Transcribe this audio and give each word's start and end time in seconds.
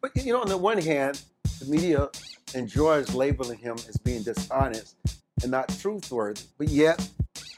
But 0.00 0.16
you 0.16 0.32
know, 0.32 0.40
on 0.40 0.48
the 0.48 0.56
one 0.56 0.78
hand, 0.78 1.20
the 1.58 1.66
media 1.66 2.08
enjoys 2.54 3.14
labeling 3.14 3.58
him 3.58 3.76
as 3.88 3.96
being 3.98 4.22
dishonest 4.22 4.96
and 5.42 5.50
not 5.50 5.68
truthworthy, 5.68 6.40
but 6.56 6.68
yet 6.68 7.06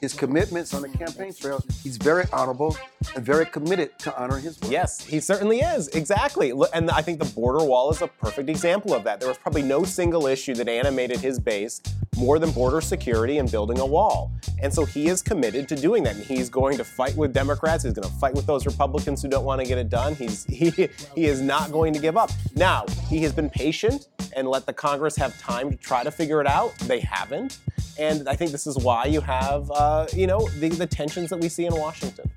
his 0.00 0.12
commitments 0.12 0.74
on 0.74 0.82
the 0.82 0.88
campaign 0.88 1.32
trail, 1.32 1.64
he's 1.84 1.96
very 1.96 2.24
honorable 2.32 2.76
and 3.14 3.24
very 3.24 3.46
committed 3.46 3.96
to 4.00 4.16
honoring 4.20 4.42
his 4.42 4.60
word. 4.60 4.72
Yes, 4.72 5.00
he 5.00 5.20
certainly 5.20 5.60
is. 5.60 5.86
Exactly. 5.88 6.52
And 6.74 6.90
I 6.90 7.02
think 7.02 7.20
the 7.20 7.32
border 7.32 7.64
wall 7.64 7.90
is 7.92 8.02
a 8.02 8.08
perfect 8.08 8.48
example 8.48 8.92
of 8.92 9.04
that. 9.04 9.20
There 9.20 9.28
was 9.28 9.38
probably 9.38 9.62
no 9.62 9.84
single 9.84 10.26
issue 10.26 10.54
that 10.54 10.68
animated 10.68 11.20
his 11.20 11.38
base 11.38 11.80
more 12.16 12.38
than 12.38 12.50
border 12.50 12.80
security 12.80 13.38
and 13.38 13.50
building 13.50 13.78
a 13.78 13.86
wall. 13.86 14.30
And 14.60 14.72
so 14.72 14.84
he 14.84 15.08
is 15.08 15.22
committed 15.22 15.68
to 15.68 15.76
doing 15.76 16.02
that. 16.04 16.16
And 16.16 16.24
he's 16.24 16.50
going 16.50 16.76
to 16.76 16.84
fight 16.84 17.16
with 17.16 17.32
Democrats. 17.32 17.84
He's 17.84 17.94
going 17.94 18.06
to 18.06 18.14
fight 18.16 18.34
with 18.34 18.46
those 18.46 18.66
Republicans 18.66 19.22
who 19.22 19.28
don't 19.28 19.44
want 19.44 19.60
to 19.60 19.66
get 19.66 19.78
it 19.78 19.88
done. 19.88 20.14
He's 20.14 20.44
he 20.52 20.70
he 20.70 21.26
is 21.26 21.40
not 21.40 21.72
going 21.72 21.92
to 21.94 21.98
give 21.98 22.16
up. 22.16 22.30
Now, 22.54 22.84
he 23.08 23.22
has 23.22 23.32
been 23.32 23.48
patient 23.48 24.08
and 24.36 24.46
let 24.48 24.66
the 24.66 24.72
Congress 24.72 25.16
have 25.16 25.38
time 25.38 25.70
to 25.70 25.76
try 25.76 26.04
to 26.04 26.10
figure 26.10 26.40
it 26.40 26.46
out. 26.46 26.76
They 26.80 27.00
haven't. 27.00 27.58
And 27.98 28.28
I 28.28 28.36
think 28.36 28.52
this 28.52 28.66
is 28.66 28.78
why 28.78 29.04
you 29.06 29.20
have, 29.20 29.70
uh, 29.70 30.06
you 30.12 30.26
know, 30.26 30.48
the, 30.60 30.68
the 30.70 30.86
tensions 30.86 31.30
that 31.30 31.38
we 31.38 31.48
see 31.48 31.66
in 31.66 31.74
Washington. 31.74 32.30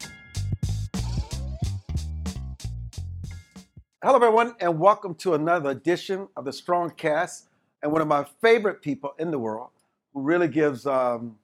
Hello, 4.03 4.15
everyone, 4.15 4.55
and 4.59 4.79
welcome 4.79 5.15
to 5.15 5.33
another 5.33 5.71
edition 5.71 6.27
of 6.35 6.45
the 6.45 6.51
StrongCast. 6.51 7.47
And 7.85 7.91
one 7.91 8.01
of 8.01 8.07
my 8.07 8.25
favorite 8.41 8.81
people 8.81 9.13
in 9.19 9.29
the 9.29 9.37
world 9.37 9.69
who 10.11 10.23
really 10.23 10.47
gives 10.47 10.87
um, 10.87 11.37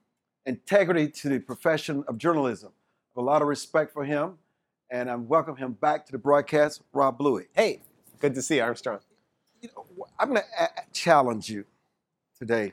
integrity 0.44 1.08
to 1.08 1.28
the 1.28 1.38
profession 1.38 2.02
of 2.08 2.18
journalism. 2.18 2.72
A 3.16 3.20
lot 3.20 3.42
of 3.42 3.48
respect 3.48 3.92
for 3.92 4.04
him, 4.04 4.38
and 4.90 5.08
I 5.08 5.14
welcome 5.14 5.54
him 5.54 5.74
back 5.74 6.04
to 6.06 6.12
the 6.12 6.18
broadcast, 6.18 6.82
Rob 6.92 7.16
Bluey. 7.16 7.44
Hey, 7.54 7.82
good 8.18 8.34
to 8.34 8.42
see 8.42 8.56
you, 8.56 8.62
Armstrong. 8.62 8.98
You 9.60 9.68
know, 9.76 9.86
I'm 10.18 10.30
going 10.30 10.42
to 10.42 10.68
challenge 10.92 11.48
you 11.48 11.64
today 12.36 12.72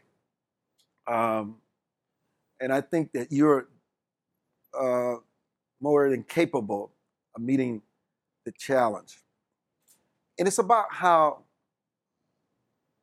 um, 1.06 1.58
and 2.60 2.74
I 2.74 2.82
think 2.82 3.12
that 3.12 3.32
you're 3.32 3.68
uh, 4.76 5.18
more 5.80 6.10
than 6.10 6.24
capable 6.24 6.92
of 7.36 7.44
meeting 7.44 7.84
the 8.46 8.52
challenge. 8.52 9.20
And 10.40 10.48
it's 10.48 10.58
about 10.58 10.88
how 10.92 11.44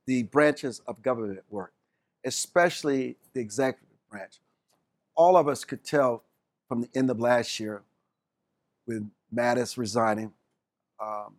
the 0.07 0.23
branches 0.25 0.81
of 0.87 1.03
government 1.03 1.43
work, 1.51 1.73
especially 2.25 3.17
the 3.33 3.41
executive 3.41 3.89
branch. 4.11 4.41
All 5.17 5.37
of 5.37 5.49
us 5.49 5.65
could 5.65 5.85
tell 5.85 6.23
from 6.69 6.83
the 6.83 6.89
end 6.95 7.11
of 7.11 7.21
last 7.21 7.59
year, 7.61 7.83
with 8.87 9.09
Mattis 9.35 9.77
resigning, 9.77 10.33
um, 11.01 11.35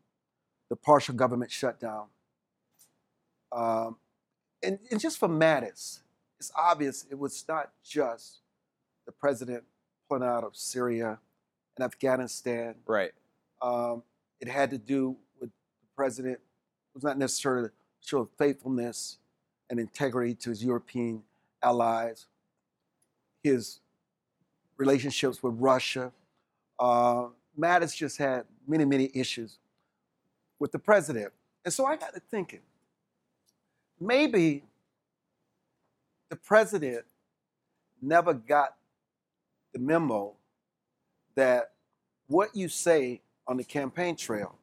the 0.70 0.76
partial 0.76 1.16
government 1.16 1.52
shutdown, 1.52 2.08
um, 3.52 3.98
and, 4.64 4.80
and 4.92 5.00
just 5.00 5.18
for 5.18 5.30
Mattis, 5.30 6.00
it's 6.40 6.52
obvious 6.56 7.06
it 7.10 7.18
was 7.18 7.44
not 7.48 7.72
just 7.84 8.40
the 9.06 9.12
president 9.12 9.64
pulling 10.08 10.28
out 10.28 10.44
of 10.44 10.56
Syria 10.56 11.20
and 11.78 11.86
Afghanistan. 11.86 12.76
Right. 12.86 13.12
Um, 13.62 14.04
it 14.40 14.48
had 14.48 14.70
to 14.72 14.78
do 14.78 15.16
with 15.40 15.50
the 15.50 15.88
president 15.95 16.36
it 16.36 16.95
was 16.95 17.04
not 17.04 17.18
necessarily 17.18 17.70
show 18.08 18.27
faithfulness 18.38 19.17
and 19.69 19.80
integrity 19.80 20.33
to 20.33 20.50
his 20.50 20.63
European 20.63 21.22
allies, 21.61 22.27
his 23.44 23.81
relationships 24.77 25.44
with 25.44 25.53
Russia. 25.58 26.14
Uh, 26.80 27.27
Mattis 27.59 27.95
just 27.95 28.17
had 28.17 28.45
many, 28.66 28.86
many 28.86 29.11
issues 29.14 29.58
with 30.58 30.72
the 30.72 30.80
president. 30.80 31.33
And 31.66 31.73
so 31.73 31.86
I 31.86 31.97
got 31.97 32.14
to 32.14 32.22
thinking, 32.31 32.61
maybe 33.99 34.64
the 36.30 36.38
president 36.38 37.03
never 38.02 38.33
got 38.33 38.75
the 39.73 39.80
memo 39.80 40.33
that 41.36 41.71
what 42.27 42.55
you 42.55 42.70
say 42.70 43.21
on 43.48 43.58
the 43.58 43.64
campaign 43.65 44.15
trail 44.15 44.55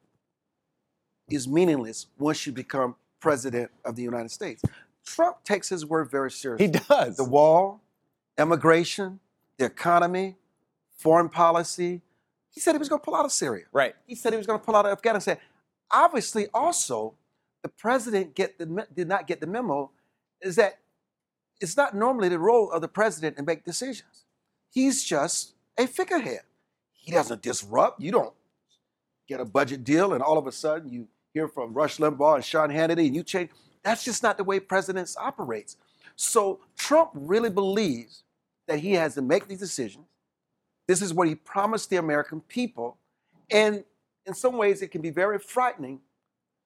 is 1.29 1.47
meaningless 1.47 2.07
once 2.17 2.45
you 2.47 2.51
become 2.51 2.95
president 3.19 3.71
of 3.83 3.95
the 3.95 4.03
United 4.03 4.31
States. 4.31 4.61
Trump 5.05 5.43
takes 5.43 5.69
his 5.69 5.85
word 5.85 6.09
very 6.09 6.31
seriously. 6.31 6.67
He 6.67 6.71
does. 6.71 7.17
The 7.17 7.23
wall, 7.23 7.81
immigration, 8.37 9.19
the 9.57 9.65
economy, 9.65 10.35
foreign 10.97 11.29
policy. 11.29 12.01
He 12.49 12.59
said 12.59 12.73
he 12.73 12.79
was 12.79 12.89
going 12.89 13.01
to 13.01 13.05
pull 13.05 13.15
out 13.15 13.25
of 13.25 13.31
Syria. 13.31 13.65
Right. 13.71 13.95
He 14.07 14.15
said 14.15 14.33
he 14.33 14.37
was 14.37 14.47
going 14.47 14.59
to 14.59 14.65
pull 14.65 14.75
out 14.75 14.85
of 14.85 14.91
Afghanistan. 14.91 15.37
Obviously, 15.91 16.47
also, 16.53 17.13
the 17.61 17.69
president 17.69 18.35
get 18.35 18.57
the, 18.57 18.87
did 18.93 19.07
not 19.07 19.27
get 19.27 19.41
the 19.41 19.47
memo 19.47 19.91
is 20.41 20.55
that 20.55 20.79
it's 21.61 21.77
not 21.77 21.95
normally 21.95 22.29
the 22.29 22.39
role 22.39 22.71
of 22.71 22.81
the 22.81 22.87
president 22.87 23.37
to 23.37 23.43
make 23.43 23.65
decisions. 23.65 24.25
He's 24.69 25.03
just 25.03 25.53
a 25.77 25.87
figurehead. 25.87 26.41
He 26.93 27.11
doesn't 27.11 27.41
disrupt. 27.41 28.01
You 28.01 28.11
don't 28.11 28.33
get 29.27 29.39
a 29.39 29.45
budget 29.45 29.83
deal 29.83 30.13
and 30.13 30.21
all 30.21 30.37
of 30.37 30.47
a 30.47 30.51
sudden 30.51 30.89
you 30.91 31.07
hear 31.35 31.47
from 31.49 31.73
Rush 31.73 31.97
Limbaugh 31.97 32.35
and 32.35 32.45
Sean 32.45 32.69
Hannity 32.69 33.07
and 33.07 33.15
you 33.15 33.21
change. 33.21 33.49
That's 33.83 34.05
just 34.05 34.23
not 34.23 34.37
the 34.37 34.43
way 34.43 34.59
presidents 34.59 35.17
operates. 35.17 35.75
So 36.15 36.61
Trump 36.77 37.11
really 37.13 37.49
believes 37.49 38.23
that 38.67 38.79
he 38.79 38.93
has 38.93 39.15
to 39.15 39.21
make 39.21 39.47
these 39.47 39.59
decisions. 39.59 40.05
This 40.87 41.01
is 41.01 41.13
what 41.13 41.27
he 41.27 41.35
promised 41.35 41.89
the 41.89 41.97
American 41.97 42.39
people. 42.39 42.97
And 43.51 43.83
in 44.25 44.33
some 44.33 44.57
ways, 44.57 44.81
it 44.81 44.91
can 44.91 45.01
be 45.01 45.09
very 45.09 45.37
frightening, 45.37 45.99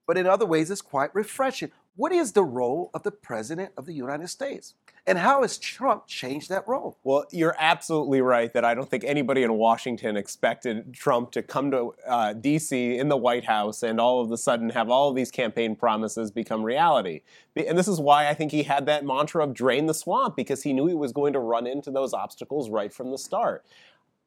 but 0.06 0.18
in 0.18 0.28
other 0.28 0.46
ways, 0.46 0.70
it's 0.70 0.82
quite 0.82 1.14
refreshing. 1.16 1.72
What 2.00 2.14
is 2.14 2.32
the 2.32 2.46
role 2.46 2.92
of 2.94 3.04
the 3.04 3.12
President 3.12 3.74
of 3.76 3.86
the 3.86 3.92
United 3.92 4.30
States? 4.30 4.74
And 5.06 5.18
how 5.18 5.42
has 5.42 5.58
Trump 5.58 6.08
changed 6.08 6.48
that 6.48 6.66
role? 6.66 6.98
Well, 7.04 7.26
you're 7.30 7.58
absolutely 7.60 8.22
right 8.22 8.54
that 8.54 8.64
I 8.64 8.74
don't 8.74 8.90
think 8.90 9.04
anybody 9.04 9.44
in 9.44 9.56
Washington 9.56 10.16
expected 10.16 10.94
Trump 10.94 11.32
to 11.32 11.44
come 11.44 11.72
to 11.72 11.94
uh, 12.08 12.32
D.C. 12.32 12.98
in 12.98 13.10
the 13.10 13.18
White 13.18 13.44
House 13.44 13.84
and 13.84 14.00
all 14.00 14.22
of 14.22 14.32
a 14.32 14.38
sudden 14.38 14.70
have 14.70 14.90
all 14.90 15.10
of 15.10 15.16
these 15.18 15.30
campaign 15.30 15.76
promises 15.76 16.32
become 16.32 16.64
reality. 16.64 17.20
And 17.58 17.78
this 17.78 17.90
is 17.90 18.00
why 18.00 18.30
I 18.30 18.34
think 18.34 18.54
he 18.54 18.64
had 18.64 18.86
that 18.86 19.04
mantra 19.04 19.44
of 19.44 19.54
drain 19.54 19.88
the 19.88 19.94
swamp 19.94 20.38
because 20.38 20.64
he 20.64 20.72
knew 20.72 20.88
he 20.88 20.94
was 20.94 21.12
going 21.12 21.34
to 21.34 21.40
run 21.40 21.68
into 21.68 21.92
those 21.92 22.14
obstacles 22.14 22.70
right 22.70 22.94
from 22.94 23.12
the 23.12 23.18
start. 23.18 23.66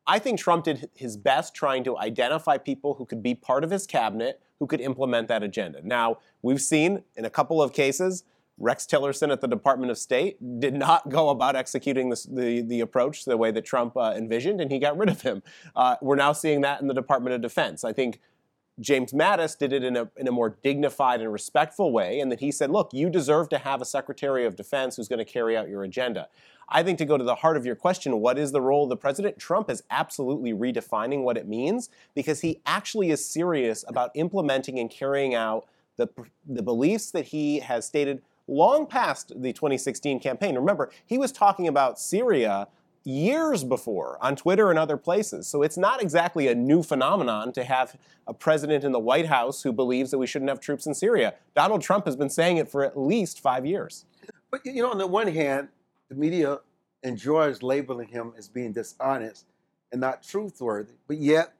I 0.06 0.18
think 0.18 0.38
Trump 0.38 0.64
did 0.64 0.90
his 0.94 1.16
best 1.16 1.54
trying 1.54 1.84
to 1.84 1.96
identify 1.96 2.58
people 2.58 2.94
who 2.94 3.06
could 3.06 3.22
be 3.22 3.34
part 3.34 3.64
of 3.64 3.70
his 3.70 3.86
cabinet 3.86 4.40
who 4.58 4.66
could 4.66 4.80
implement 4.80 5.28
that 5.28 5.42
agenda. 5.42 5.80
Now, 5.82 6.18
we've 6.42 6.60
seen 6.60 7.02
in 7.16 7.24
a 7.24 7.30
couple 7.30 7.62
of 7.62 7.72
cases, 7.72 8.24
Rex 8.58 8.86
Tillerson 8.86 9.32
at 9.32 9.40
the 9.40 9.48
Department 9.48 9.90
of 9.90 9.98
State 9.98 10.60
did 10.60 10.74
not 10.74 11.08
go 11.08 11.30
about 11.30 11.56
executing 11.56 12.10
this, 12.10 12.24
the, 12.24 12.60
the 12.60 12.80
approach 12.80 13.24
the 13.24 13.36
way 13.36 13.50
that 13.50 13.64
Trump 13.64 13.96
uh, 13.96 14.14
envisioned, 14.16 14.60
and 14.60 14.70
he 14.70 14.78
got 14.78 14.96
rid 14.96 15.08
of 15.08 15.22
him. 15.22 15.42
Uh, 15.74 15.96
we're 16.00 16.16
now 16.16 16.32
seeing 16.32 16.60
that 16.60 16.80
in 16.80 16.86
the 16.86 16.94
Department 16.94 17.34
of 17.34 17.40
Defense. 17.40 17.82
I 17.82 17.92
think 17.92 18.20
James 18.78 19.12
Mattis 19.12 19.58
did 19.58 19.72
it 19.72 19.82
in 19.82 19.96
a, 19.96 20.10
in 20.16 20.28
a 20.28 20.32
more 20.32 20.56
dignified 20.62 21.20
and 21.20 21.32
respectful 21.32 21.92
way, 21.92 22.20
and 22.20 22.30
that 22.30 22.40
he 22.40 22.52
said, 22.52 22.70
look, 22.70 22.90
you 22.92 23.10
deserve 23.10 23.48
to 23.50 23.58
have 23.58 23.82
a 23.82 23.84
Secretary 23.84 24.44
of 24.44 24.54
Defense 24.54 24.96
who's 24.96 25.08
going 25.08 25.18
to 25.18 25.24
carry 25.24 25.56
out 25.56 25.68
your 25.68 25.82
agenda. 25.82 26.28
I 26.68 26.82
think 26.82 26.98
to 26.98 27.04
go 27.04 27.18
to 27.18 27.24
the 27.24 27.36
heart 27.36 27.56
of 27.56 27.66
your 27.66 27.74
question, 27.74 28.20
what 28.20 28.38
is 28.38 28.52
the 28.52 28.60
role 28.60 28.84
of 28.84 28.88
the 28.88 28.96
president? 28.96 29.38
Trump 29.38 29.70
is 29.70 29.82
absolutely 29.90 30.52
redefining 30.52 31.22
what 31.22 31.36
it 31.36 31.46
means 31.46 31.90
because 32.14 32.40
he 32.40 32.60
actually 32.64 33.10
is 33.10 33.24
serious 33.24 33.84
about 33.88 34.10
implementing 34.14 34.78
and 34.78 34.90
carrying 34.90 35.34
out 35.34 35.66
the, 35.96 36.08
the 36.46 36.62
beliefs 36.62 37.10
that 37.10 37.26
he 37.26 37.60
has 37.60 37.86
stated 37.86 38.22
long 38.48 38.86
past 38.86 39.32
the 39.40 39.52
2016 39.52 40.20
campaign. 40.20 40.54
Remember, 40.54 40.90
he 41.06 41.18
was 41.18 41.32
talking 41.32 41.68
about 41.68 41.98
Syria 41.98 42.68
years 43.04 43.64
before 43.64 44.16
on 44.20 44.36
Twitter 44.36 44.70
and 44.70 44.78
other 44.78 44.96
places. 44.96 45.46
So 45.46 45.62
it's 45.62 45.76
not 45.76 46.00
exactly 46.00 46.48
a 46.48 46.54
new 46.54 46.82
phenomenon 46.82 47.52
to 47.52 47.64
have 47.64 47.96
a 48.26 48.34
president 48.34 48.84
in 48.84 48.92
the 48.92 48.98
White 48.98 49.26
House 49.26 49.62
who 49.62 49.72
believes 49.72 50.10
that 50.12 50.18
we 50.18 50.26
shouldn't 50.26 50.48
have 50.48 50.60
troops 50.60 50.86
in 50.86 50.94
Syria. 50.94 51.34
Donald 51.54 51.82
Trump 51.82 52.04
has 52.06 52.16
been 52.16 52.30
saying 52.30 52.58
it 52.58 52.68
for 52.68 52.84
at 52.84 52.98
least 52.98 53.40
five 53.40 53.66
years. 53.66 54.04
But 54.50 54.64
you 54.64 54.82
know, 54.82 54.90
on 54.90 54.98
the 54.98 55.06
one 55.06 55.28
hand, 55.28 55.68
the 56.12 56.18
media 56.18 56.58
enjoys 57.02 57.62
labeling 57.62 58.08
him 58.08 58.34
as 58.36 58.48
being 58.48 58.72
dishonest 58.72 59.46
and 59.90 60.00
not 60.00 60.22
truthworthy, 60.22 60.92
but 61.08 61.16
yet 61.16 61.54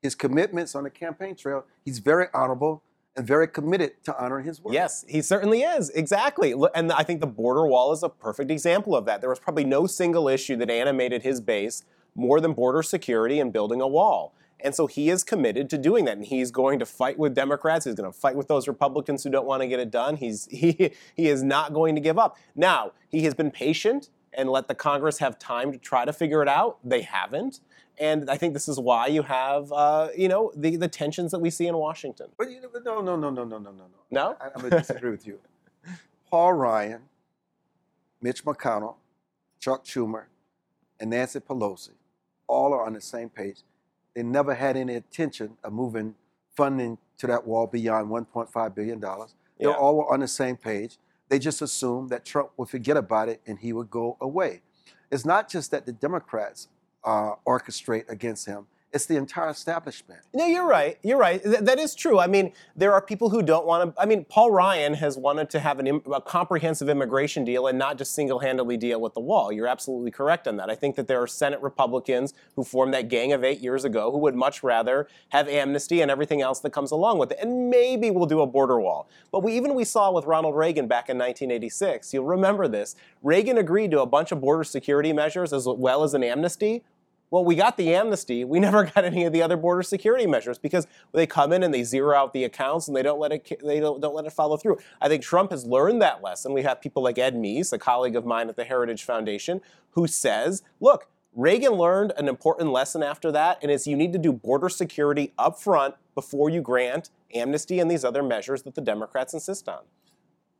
his 0.00 0.14
commitments 0.14 0.74
on 0.74 0.84
the 0.84 0.90
campaign 0.90 1.34
trail, 1.34 1.64
he's 1.84 1.98
very 1.98 2.26
honorable 2.32 2.82
and 3.16 3.26
very 3.26 3.48
committed 3.48 3.92
to 4.04 4.16
honoring 4.16 4.44
his 4.44 4.62
word. 4.62 4.74
Yes, 4.74 5.04
he 5.08 5.22
certainly 5.22 5.62
is. 5.62 5.90
Exactly. 5.90 6.54
And 6.74 6.92
I 6.92 7.02
think 7.02 7.20
the 7.20 7.26
border 7.26 7.66
wall 7.66 7.92
is 7.92 8.02
a 8.02 8.08
perfect 8.08 8.50
example 8.50 8.94
of 8.94 9.06
that. 9.06 9.20
There 9.20 9.30
was 9.30 9.40
probably 9.40 9.64
no 9.64 9.86
single 9.86 10.28
issue 10.28 10.54
that 10.56 10.70
animated 10.70 11.22
his 11.22 11.40
base 11.40 11.82
more 12.14 12.40
than 12.40 12.52
border 12.52 12.82
security 12.82 13.40
and 13.40 13.52
building 13.52 13.80
a 13.80 13.88
wall. 13.88 14.34
And 14.60 14.74
so 14.74 14.86
he 14.86 15.10
is 15.10 15.22
committed 15.22 15.68
to 15.70 15.78
doing 15.78 16.06
that. 16.06 16.16
And 16.16 16.26
he's 16.26 16.50
going 16.50 16.78
to 16.78 16.86
fight 16.86 17.18
with 17.18 17.34
Democrats. 17.34 17.84
He's 17.84 17.94
going 17.94 18.10
to 18.10 18.18
fight 18.18 18.36
with 18.36 18.48
those 18.48 18.66
Republicans 18.66 19.22
who 19.22 19.30
don't 19.30 19.46
want 19.46 19.62
to 19.62 19.68
get 19.68 19.80
it 19.80 19.90
done. 19.90 20.16
He's, 20.16 20.46
he, 20.50 20.92
he 21.14 21.28
is 21.28 21.42
not 21.42 21.72
going 21.72 21.94
to 21.94 22.00
give 22.00 22.18
up. 22.18 22.36
Now, 22.54 22.92
he 23.08 23.22
has 23.24 23.34
been 23.34 23.50
patient 23.50 24.10
and 24.32 24.50
let 24.50 24.68
the 24.68 24.74
Congress 24.74 25.18
have 25.18 25.38
time 25.38 25.72
to 25.72 25.78
try 25.78 26.04
to 26.04 26.12
figure 26.12 26.42
it 26.42 26.48
out. 26.48 26.78
They 26.84 27.02
haven't. 27.02 27.60
and 27.98 28.28
I 28.28 28.36
think 28.36 28.52
this 28.52 28.68
is 28.68 28.78
why 28.78 29.06
you 29.06 29.22
have, 29.22 29.72
uh, 29.72 30.08
you 30.16 30.28
know, 30.28 30.52
the, 30.54 30.76
the 30.76 30.88
tensions 30.88 31.30
that 31.32 31.38
we 31.38 31.48
see 31.48 31.66
in 31.66 31.76
Washington. 31.76 32.28
But 32.36 32.50
you 32.50 32.60
know, 32.60 32.68
no, 32.84 33.00
no, 33.00 33.16
no, 33.16 33.30
no, 33.30 33.44
no, 33.44 33.58
no, 33.58 33.58
no, 33.58 33.70
no. 33.70 33.84
No? 34.10 34.36
I, 34.40 34.46
I'm 34.54 34.60
going 34.60 34.70
to 34.70 34.78
disagree 34.78 35.10
with 35.10 35.26
you. 35.26 35.38
Paul 36.30 36.52
Ryan, 36.54 37.02
Mitch 38.20 38.44
McConnell, 38.44 38.96
Chuck 39.58 39.84
Schumer, 39.84 40.24
and 41.00 41.10
Nancy 41.10 41.40
Pelosi 41.40 41.90
all 42.46 42.72
are 42.74 42.84
on 42.84 42.92
the 42.92 43.00
same 43.00 43.28
page. 43.28 43.62
They 44.16 44.22
never 44.22 44.54
had 44.54 44.78
any 44.78 44.94
intention 44.94 45.58
of 45.62 45.74
moving 45.74 46.14
funding 46.56 46.96
to 47.18 47.26
that 47.26 47.46
wall 47.46 47.66
beyond 47.66 48.08
$1.5 48.08 48.74
billion. 48.74 48.98
They 48.98 49.66
Yeah. 49.66 49.72
all 49.72 49.98
were 49.98 50.10
on 50.10 50.20
the 50.20 50.26
same 50.28 50.56
page. 50.56 50.96
They 51.28 51.38
just 51.38 51.60
assumed 51.60 52.08
that 52.10 52.24
Trump 52.24 52.50
would 52.56 52.70
forget 52.70 52.96
about 52.96 53.28
it 53.28 53.42
and 53.46 53.58
he 53.58 53.74
would 53.74 53.90
go 53.90 54.16
away. 54.22 54.62
It's 55.10 55.26
not 55.26 55.50
just 55.50 55.70
that 55.72 55.84
the 55.84 55.92
Democrats 55.92 56.68
uh, 57.04 57.34
orchestrate 57.46 58.08
against 58.08 58.46
him, 58.46 58.66
it's 58.92 59.06
the 59.06 59.16
entire 59.16 59.50
establishment. 59.50 60.20
No, 60.32 60.46
you're 60.46 60.66
right. 60.66 60.98
You're 61.02 61.18
right. 61.18 61.42
Th- 61.42 61.58
that 61.58 61.78
is 61.78 61.94
true. 61.94 62.18
I 62.18 62.26
mean, 62.26 62.52
there 62.76 62.92
are 62.94 63.02
people 63.02 63.28
who 63.28 63.42
don't 63.42 63.66
want 63.66 63.94
to. 63.94 64.00
I 64.00 64.06
mean, 64.06 64.24
Paul 64.24 64.50
Ryan 64.52 64.94
has 64.94 65.18
wanted 65.18 65.50
to 65.50 65.60
have 65.60 65.78
im- 65.84 66.02
a 66.12 66.20
comprehensive 66.20 66.88
immigration 66.88 67.44
deal 67.44 67.66
and 67.66 67.78
not 67.78 67.98
just 67.98 68.14
single 68.14 68.38
handedly 68.38 68.76
deal 68.76 69.00
with 69.00 69.12
the 69.14 69.20
wall. 69.20 69.52
You're 69.52 69.66
absolutely 69.66 70.10
correct 70.12 70.48
on 70.48 70.56
that. 70.56 70.70
I 70.70 70.74
think 70.74 70.96
that 70.96 71.08
there 71.08 71.20
are 71.20 71.26
Senate 71.26 71.60
Republicans 71.60 72.32
who 72.54 72.64
formed 72.64 72.94
that 72.94 73.08
gang 73.08 73.32
of 73.32 73.44
eight 73.44 73.60
years 73.60 73.84
ago 73.84 74.10
who 74.10 74.18
would 74.18 74.34
much 74.34 74.62
rather 74.62 75.08
have 75.28 75.46
amnesty 75.48 76.00
and 76.00 76.10
everything 76.10 76.40
else 76.40 76.60
that 76.60 76.70
comes 76.70 76.90
along 76.90 77.18
with 77.18 77.32
it. 77.32 77.38
And 77.42 77.68
maybe 77.68 78.10
we'll 78.10 78.26
do 78.26 78.40
a 78.40 78.46
border 78.46 78.80
wall. 78.80 79.08
But 79.30 79.42
we 79.42 79.52
even 79.52 79.74
we 79.74 79.84
saw 79.84 80.10
with 80.10 80.24
Ronald 80.24 80.56
Reagan 80.56 80.86
back 80.86 81.10
in 81.10 81.18
1986. 81.18 82.14
You'll 82.14 82.24
remember 82.24 82.66
this. 82.66 82.96
Reagan 83.22 83.58
agreed 83.58 83.90
to 83.90 84.00
a 84.00 84.06
bunch 84.06 84.32
of 84.32 84.40
border 84.40 84.64
security 84.64 85.12
measures 85.12 85.52
as 85.52 85.66
well 85.66 86.02
as 86.02 86.14
an 86.14 86.22
amnesty. 86.22 86.82
Well, 87.30 87.44
we 87.44 87.54
got 87.54 87.76
the 87.76 87.94
amnesty. 87.94 88.44
We 88.44 88.60
never 88.66 88.84
got 88.84 89.04
any 89.04 89.24
of 89.24 89.32
the 89.32 89.42
other 89.42 89.56
border 89.56 89.82
security 89.82 90.26
measures 90.26 90.58
because 90.58 90.86
they 91.12 91.26
come 91.26 91.52
in 91.52 91.62
and 91.62 91.72
they 91.72 91.82
zero 91.82 92.16
out 92.16 92.32
the 92.32 92.44
accounts 92.44 92.88
and 92.88 92.96
they 92.96 93.02
don't 93.02 93.18
let 93.18 93.32
it 93.32 93.60
they 93.64 93.80
don't, 93.80 94.00
don't 94.00 94.14
let 94.14 94.26
it 94.26 94.32
follow 94.32 94.56
through. 94.56 94.78
I 95.00 95.08
think 95.08 95.22
Trump 95.22 95.50
has 95.50 95.64
learned 95.64 96.00
that 96.02 96.22
lesson. 96.22 96.52
We 96.52 96.62
have 96.62 96.80
people 96.80 97.02
like 97.02 97.18
Ed 97.18 97.34
Meese, 97.34 97.72
a 97.72 97.78
colleague 97.78 98.16
of 98.16 98.24
mine 98.24 98.48
at 98.48 98.56
the 98.56 98.64
Heritage 98.64 99.04
Foundation, 99.04 99.60
who 99.90 100.06
says, 100.06 100.62
"Look, 100.80 101.08
Reagan 101.34 101.72
learned 101.72 102.12
an 102.16 102.28
important 102.28 102.70
lesson 102.70 103.02
after 103.02 103.30
that, 103.32 103.58
and 103.62 103.70
it's 103.70 103.86
you 103.86 103.96
need 103.96 104.12
to 104.12 104.18
do 104.18 104.32
border 104.32 104.68
security 104.68 105.32
up 105.38 105.58
front 105.58 105.94
before 106.14 106.48
you 106.48 106.60
grant 106.60 107.10
amnesty 107.34 107.80
and 107.80 107.90
these 107.90 108.04
other 108.04 108.22
measures 108.22 108.62
that 108.62 108.74
the 108.74 108.80
Democrats 108.80 109.34
insist 109.34 109.68
on." 109.68 109.80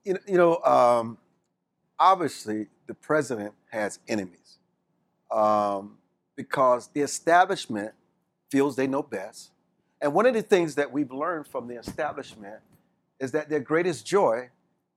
you 0.04 0.36
know, 0.36 0.58
um, 0.58 1.18
obviously 1.98 2.66
the 2.86 2.94
president 2.94 3.54
has 3.70 3.98
enemies 4.08 4.58
um, 5.30 5.98
because 6.36 6.88
the 6.88 7.00
establishment 7.00 7.92
feels 8.50 8.76
they 8.76 8.86
know 8.86 9.02
best. 9.02 9.50
And 10.00 10.12
one 10.12 10.26
of 10.26 10.34
the 10.34 10.42
things 10.42 10.74
that 10.74 10.92
we've 10.92 11.10
learned 11.10 11.46
from 11.46 11.66
the 11.66 11.78
establishment 11.78 12.60
is 13.18 13.32
that 13.32 13.48
their 13.48 13.60
greatest 13.60 14.06
joy 14.06 14.50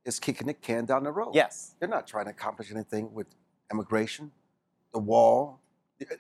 is 0.06 0.20
kicking 0.20 0.48
the 0.48 0.54
can 0.54 0.86
down 0.86 1.04
the 1.04 1.12
road. 1.12 1.34
Yes. 1.34 1.76
They're 1.80 1.90
not 1.90 2.06
trying 2.06 2.26
to 2.26 2.32
accomplish 2.32 2.72
anything 2.72 3.14
with 3.14 3.28
immigration, 3.72 4.32
the 4.94 5.00
wall. 5.00 5.60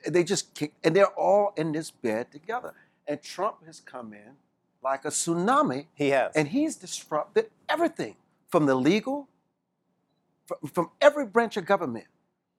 They 0.07 0.23
just 0.23 0.53
kick, 0.55 0.73
and 0.83 0.95
they're 0.95 1.07
all 1.07 1.53
in 1.57 1.71
this 1.71 1.91
bed 1.91 2.31
together. 2.31 2.73
And 3.07 3.21
Trump 3.21 3.65
has 3.65 3.79
come 3.79 4.13
in 4.13 4.35
like 4.81 5.03
a 5.05 5.09
tsunami 5.09 5.87
He 5.95 6.09
has. 6.09 6.33
and 6.35 6.47
he's 6.47 6.75
disrupted 6.75 7.49
everything 7.67 8.15
from 8.47 8.65
the 8.65 8.75
legal, 8.75 9.27
from, 10.45 10.57
from 10.71 10.91
every 11.01 11.25
branch 11.25 11.57
of 11.57 11.65
government. 11.65 12.05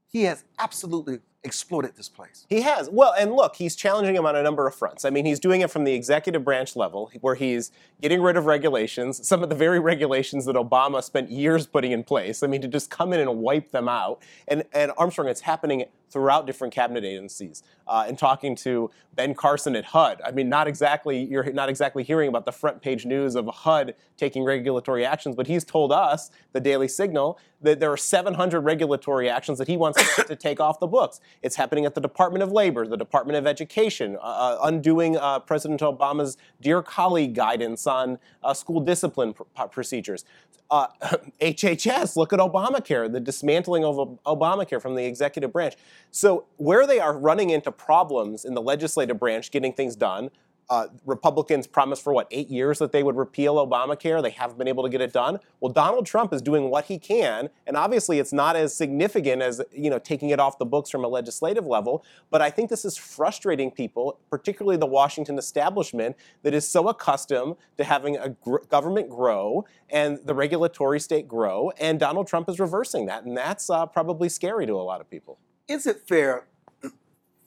He 0.06 0.24
has 0.24 0.44
absolutely 0.58 1.20
exploited 1.42 1.96
this 1.96 2.08
place. 2.08 2.46
He 2.48 2.60
has. 2.62 2.90
Well, 2.90 3.14
and 3.18 3.32
look, 3.32 3.56
he's 3.56 3.74
challenging 3.74 4.14
him 4.14 4.26
on 4.26 4.36
a 4.36 4.42
number 4.42 4.66
of 4.66 4.74
fronts. 4.74 5.04
I 5.04 5.10
mean, 5.10 5.24
he's 5.24 5.40
doing 5.40 5.62
it 5.62 5.70
from 5.70 5.84
the 5.84 5.94
executive 5.94 6.44
branch 6.44 6.76
level, 6.76 7.10
where 7.20 7.34
he's 7.34 7.70
getting 8.00 8.20
rid 8.20 8.36
of 8.36 8.46
regulations, 8.46 9.26
some 9.26 9.42
of 9.42 9.48
the 9.48 9.54
very 9.54 9.80
regulations 9.80 10.44
that 10.46 10.56
Obama 10.56 11.02
spent 11.02 11.30
years 11.30 11.66
putting 11.66 11.92
in 11.92 12.04
place. 12.04 12.42
I 12.42 12.46
mean, 12.46 12.60
to 12.62 12.68
just 12.68 12.90
come 12.90 13.12
in 13.12 13.20
and 13.20 13.38
wipe 13.38 13.70
them 13.70 13.88
out. 13.88 14.22
And, 14.48 14.64
and 14.72 14.92
Armstrong, 14.98 15.28
it's 15.28 15.40
happening 15.40 15.86
throughout 16.10 16.46
different 16.46 16.74
cabinet 16.74 17.04
agencies. 17.04 17.62
Uh, 17.86 18.04
and 18.06 18.18
talking 18.18 18.54
to 18.54 18.90
Ben 19.14 19.34
Carson 19.34 19.74
at 19.74 19.84
HUD, 19.84 20.20
I 20.24 20.30
mean, 20.30 20.48
not 20.48 20.68
exactly 20.68 21.24
you're 21.24 21.52
not 21.52 21.68
exactly 21.68 22.02
hearing 22.02 22.28
about 22.28 22.44
the 22.44 22.52
front 22.52 22.82
page 22.82 23.06
news 23.06 23.34
of 23.34 23.46
HUD 23.46 23.94
taking 24.16 24.44
regulatory 24.44 25.04
actions, 25.04 25.34
but 25.34 25.46
he's 25.46 25.64
told 25.64 25.92
us, 25.92 26.30
the 26.52 26.60
Daily 26.60 26.88
Signal, 26.88 27.38
that 27.62 27.80
there 27.80 27.92
are 27.92 27.96
700 27.96 28.60
regulatory 28.60 29.28
actions 29.28 29.58
that 29.58 29.68
he 29.68 29.76
wants 29.76 29.98
to 30.26 30.36
take 30.36 30.60
off 30.60 30.80
the 30.80 30.86
books. 30.86 31.20
It's 31.42 31.56
happening 31.56 31.84
at 31.84 31.94
the 31.94 32.00
Department 32.00 32.42
of 32.42 32.52
Labor, 32.52 32.86
the 32.86 32.96
Department 32.96 33.36
of 33.36 33.46
Education, 33.46 34.16
uh, 34.16 34.20
uh, 34.20 34.58
undoing 34.62 35.16
uh, 35.16 35.40
President 35.40 35.80
Obama's 35.80 36.36
dear 36.60 36.82
colleague 36.82 37.34
guidance 37.34 37.86
on 37.86 38.18
uh, 38.42 38.54
school 38.54 38.80
discipline 38.80 39.34
pr- 39.34 39.42
pr- 39.54 39.64
procedures. 39.64 40.24
Uh, 40.70 40.86
HHS, 41.40 42.16
look 42.16 42.32
at 42.32 42.38
Obamacare, 42.38 43.10
the 43.10 43.20
dismantling 43.20 43.84
of 43.84 44.18
Obamacare 44.24 44.80
from 44.80 44.94
the 44.94 45.04
executive 45.04 45.52
branch. 45.52 45.74
So, 46.10 46.46
where 46.56 46.86
they 46.86 47.00
are 47.00 47.16
running 47.16 47.50
into 47.50 47.72
problems 47.72 48.44
in 48.44 48.54
the 48.54 48.62
legislative 48.62 49.18
branch 49.18 49.50
getting 49.50 49.72
things 49.72 49.96
done, 49.96 50.30
uh, 50.70 50.86
Republicans 51.04 51.66
promised 51.66 52.02
for 52.02 52.12
what 52.12 52.28
eight 52.30 52.48
years 52.48 52.78
that 52.78 52.92
they 52.92 53.02
would 53.02 53.16
repeal 53.16 53.56
Obamacare. 53.56 54.22
They 54.22 54.30
haven't 54.30 54.56
been 54.56 54.68
able 54.68 54.84
to 54.84 54.88
get 54.88 55.00
it 55.00 55.12
done. 55.12 55.40
Well, 55.58 55.72
Donald 55.72 56.06
Trump 56.06 56.32
is 56.32 56.40
doing 56.40 56.70
what 56.70 56.84
he 56.84 56.96
can, 56.98 57.50
and 57.66 57.76
obviously 57.76 58.20
it's 58.20 58.32
not 58.32 58.54
as 58.54 58.74
significant 58.74 59.42
as 59.42 59.60
you 59.72 59.90
know 59.90 59.98
taking 59.98 60.30
it 60.30 60.38
off 60.38 60.58
the 60.58 60.64
books 60.64 60.88
from 60.88 61.04
a 61.04 61.08
legislative 61.08 61.66
level. 61.66 62.04
But 62.30 62.40
I 62.40 62.50
think 62.50 62.70
this 62.70 62.84
is 62.84 62.96
frustrating 62.96 63.72
people, 63.72 64.20
particularly 64.30 64.76
the 64.76 64.86
Washington 64.86 65.38
establishment, 65.38 66.16
that 66.44 66.54
is 66.54 66.68
so 66.68 66.88
accustomed 66.88 67.56
to 67.76 67.84
having 67.84 68.16
a 68.16 68.30
gr- 68.30 68.58
government 68.68 69.10
grow 69.10 69.64
and 69.90 70.18
the 70.24 70.34
regulatory 70.34 71.00
state 71.00 71.26
grow, 71.26 71.72
and 71.80 71.98
Donald 71.98 72.28
Trump 72.28 72.48
is 72.48 72.60
reversing 72.60 73.06
that, 73.06 73.24
and 73.24 73.36
that's 73.36 73.68
uh, 73.68 73.86
probably 73.86 74.28
scary 74.28 74.66
to 74.66 74.74
a 74.74 74.84
lot 74.84 75.00
of 75.00 75.10
people. 75.10 75.38
Is 75.66 75.86
it 75.86 76.02
fair 76.06 76.46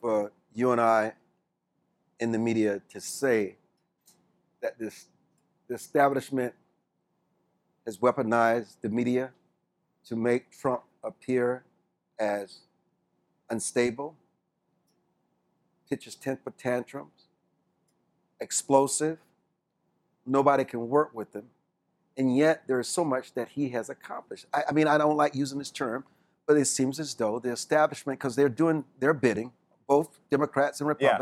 for 0.01 0.33
you 0.53 0.71
and 0.71 0.81
I 0.81 1.13
in 2.19 2.31
the 2.31 2.39
media 2.39 2.81
to 2.89 3.01
say 3.01 3.55
that 4.61 4.77
this 4.79 5.07
the 5.67 5.75
establishment 5.75 6.53
has 7.85 7.97
weaponized 7.97 8.75
the 8.81 8.89
media 8.89 9.31
to 10.05 10.15
make 10.15 10.51
Trump 10.51 10.83
appear 11.03 11.63
as 12.19 12.59
unstable, 13.49 14.15
pitches 15.89 16.15
temper 16.15 16.51
tantrums, 16.57 17.27
explosive, 18.39 19.19
nobody 20.25 20.63
can 20.63 20.87
work 20.89 21.11
with 21.13 21.35
him, 21.35 21.45
and 22.17 22.35
yet 22.37 22.63
there 22.67 22.79
is 22.79 22.87
so 22.87 23.03
much 23.03 23.33
that 23.33 23.49
he 23.49 23.69
has 23.69 23.89
accomplished. 23.89 24.45
I, 24.53 24.63
I 24.69 24.71
mean, 24.71 24.87
I 24.87 24.97
don't 24.97 25.17
like 25.17 25.35
using 25.35 25.59
this 25.59 25.71
term, 25.71 26.03
but 26.45 26.57
it 26.57 26.65
seems 26.65 26.99
as 26.99 27.13
though 27.15 27.39
the 27.39 27.51
establishment, 27.51 28.19
because 28.19 28.35
they're 28.35 28.49
doing 28.49 28.83
their 28.99 29.13
bidding, 29.13 29.51
both 29.87 30.19
Democrats 30.29 30.81
and 30.81 30.87
Yeah. 30.99 31.17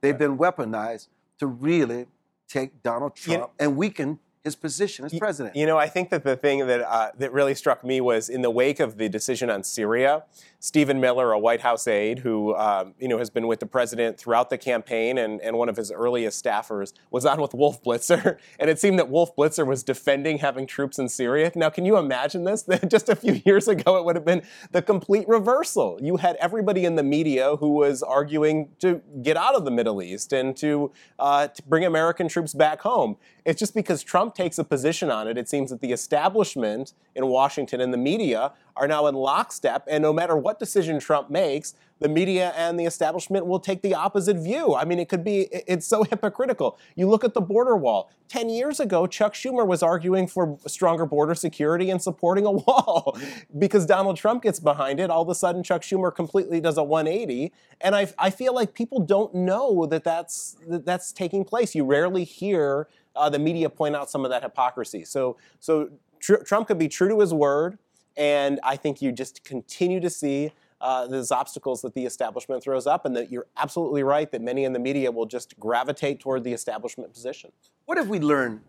They've 0.00 0.16
been 0.16 0.38
weaponized 0.38 1.08
to 1.38 1.46
really 1.46 2.06
take 2.48 2.82
Donald 2.82 3.12
You 3.24 3.36
Trump 3.36 3.52
and 3.58 3.76
weaken 3.76 4.18
his 4.48 4.56
position 4.56 5.04
as 5.04 5.14
president. 5.18 5.54
You 5.54 5.66
know, 5.66 5.76
I 5.76 5.88
think 5.88 6.08
that 6.08 6.24
the 6.24 6.36
thing 6.36 6.66
that 6.66 6.80
uh, 6.80 7.10
that 7.18 7.32
really 7.32 7.54
struck 7.54 7.84
me 7.84 8.00
was 8.00 8.30
in 8.30 8.40
the 8.40 8.50
wake 8.50 8.80
of 8.80 8.96
the 8.96 9.08
decision 9.08 9.50
on 9.50 9.62
Syria, 9.62 10.24
Stephen 10.58 11.00
Miller, 11.00 11.32
a 11.32 11.38
White 11.38 11.60
House 11.60 11.86
aide 11.86 12.20
who 12.20 12.56
um, 12.56 12.94
you 12.98 13.08
know 13.08 13.18
has 13.18 13.28
been 13.28 13.46
with 13.46 13.60
the 13.60 13.66
president 13.66 14.18
throughout 14.18 14.48
the 14.48 14.56
campaign 14.56 15.18
and, 15.18 15.40
and 15.42 15.58
one 15.58 15.68
of 15.68 15.76
his 15.76 15.92
earliest 15.92 16.42
staffers, 16.42 16.94
was 17.10 17.26
on 17.26 17.40
with 17.40 17.52
Wolf 17.52 17.82
Blitzer, 17.82 18.38
and 18.58 18.70
it 18.70 18.78
seemed 18.78 18.98
that 18.98 19.10
Wolf 19.10 19.36
Blitzer 19.36 19.66
was 19.66 19.82
defending 19.82 20.38
having 20.38 20.66
troops 20.66 20.98
in 20.98 21.08
Syria. 21.08 21.52
Now, 21.54 21.68
can 21.68 21.84
you 21.84 21.98
imagine 21.98 22.44
this? 22.44 22.66
Just 22.88 23.08
a 23.08 23.16
few 23.16 23.42
years 23.44 23.68
ago, 23.68 23.98
it 23.98 24.04
would 24.04 24.16
have 24.16 24.24
been 24.24 24.42
the 24.72 24.80
complete 24.82 25.28
reversal. 25.28 25.98
You 26.00 26.16
had 26.16 26.36
everybody 26.36 26.84
in 26.84 26.96
the 26.96 27.02
media 27.02 27.56
who 27.56 27.70
was 27.74 28.02
arguing 28.02 28.70
to 28.80 29.02
get 29.22 29.36
out 29.36 29.54
of 29.54 29.64
the 29.64 29.70
Middle 29.70 30.02
East 30.02 30.32
and 30.32 30.56
to, 30.56 30.92
uh, 31.18 31.48
to 31.48 31.62
bring 31.64 31.84
American 31.84 32.28
troops 32.28 32.54
back 32.54 32.80
home. 32.80 33.16
It's 33.44 33.58
just 33.58 33.74
because 33.74 34.02
Trump 34.02 34.34
takes 34.38 34.56
a 34.56 34.62
position 34.62 35.10
on 35.10 35.26
it, 35.26 35.36
it 35.36 35.48
seems 35.48 35.70
that 35.70 35.80
the 35.80 35.90
establishment 35.90 36.92
in 37.16 37.26
Washington 37.26 37.80
and 37.80 37.92
the 37.92 37.98
media 37.98 38.52
are 38.76 38.86
now 38.86 39.08
in 39.08 39.14
lockstep, 39.16 39.84
and 39.90 40.00
no 40.00 40.12
matter 40.12 40.36
what 40.36 40.60
decision 40.60 41.00
Trump 41.00 41.28
makes, 41.28 41.74
the 41.98 42.08
media 42.08 42.52
and 42.56 42.78
the 42.78 42.84
establishment 42.84 43.46
will 43.46 43.58
take 43.58 43.82
the 43.82 43.94
opposite 43.94 44.36
view. 44.36 44.76
I 44.76 44.84
mean, 44.84 45.00
it 45.00 45.08
could 45.08 45.24
be, 45.24 45.48
it's 45.50 45.86
so 45.86 46.04
hypocritical. 46.10 46.78
You 46.94 47.08
look 47.08 47.24
at 47.24 47.34
the 47.34 47.40
border 47.40 47.76
wall. 47.76 48.12
10 48.28 48.50
years 48.50 48.78
ago, 48.78 49.08
Chuck 49.08 49.34
Schumer 49.34 49.66
was 49.66 49.82
arguing 49.82 50.28
for 50.28 50.58
stronger 50.66 51.06
border 51.06 51.34
security 51.34 51.90
and 51.90 52.00
supporting 52.00 52.46
a 52.46 52.50
wall. 52.66 53.18
because 53.58 53.86
Donald 53.86 54.16
Trump 54.16 54.44
gets 54.44 54.60
behind 54.60 55.00
it, 55.00 55.10
all 55.10 55.22
of 55.22 55.28
a 55.28 55.34
sudden, 55.34 55.64
Chuck 55.64 55.82
Schumer 55.82 56.14
completely 56.14 56.60
does 56.60 56.78
a 56.78 56.84
180. 56.84 57.52
And 57.80 57.96
I, 57.96 58.06
I 58.16 58.30
feel 58.30 58.54
like 58.54 58.74
people 58.74 59.00
don't 59.00 59.34
know 59.34 59.86
that 59.86 60.04
that's, 60.04 60.56
that 60.68 60.84
that's 60.84 61.10
taking 61.10 61.44
place. 61.44 61.74
You 61.74 61.84
rarely 61.84 62.22
hear 62.22 62.86
uh, 63.18 63.28
the 63.28 63.38
media 63.38 63.68
point 63.68 63.94
out 63.96 64.08
some 64.08 64.24
of 64.24 64.30
that 64.30 64.42
hypocrisy. 64.42 65.04
So, 65.04 65.36
so 65.60 65.90
tr- 66.20 66.36
Trump 66.36 66.68
could 66.68 66.78
be 66.78 66.88
true 66.88 67.08
to 67.08 67.20
his 67.20 67.34
word, 67.34 67.76
and 68.16 68.60
I 68.62 68.76
think 68.76 69.02
you 69.02 69.12
just 69.12 69.44
continue 69.44 70.00
to 70.00 70.08
see 70.08 70.52
uh, 70.80 71.06
those 71.08 71.32
obstacles 71.32 71.82
that 71.82 71.92
the 71.94 72.06
establishment 72.06 72.62
throws 72.62 72.86
up, 72.86 73.04
and 73.04 73.16
that 73.16 73.32
you're 73.32 73.48
absolutely 73.56 74.04
right 74.04 74.30
that 74.30 74.40
many 74.40 74.62
in 74.64 74.72
the 74.72 74.78
media 74.78 75.10
will 75.10 75.26
just 75.26 75.58
gravitate 75.58 76.20
toward 76.20 76.44
the 76.44 76.52
establishment 76.52 77.12
position. 77.12 77.50
What 77.86 77.98
have 77.98 78.08
we 78.08 78.20
learned 78.20 78.60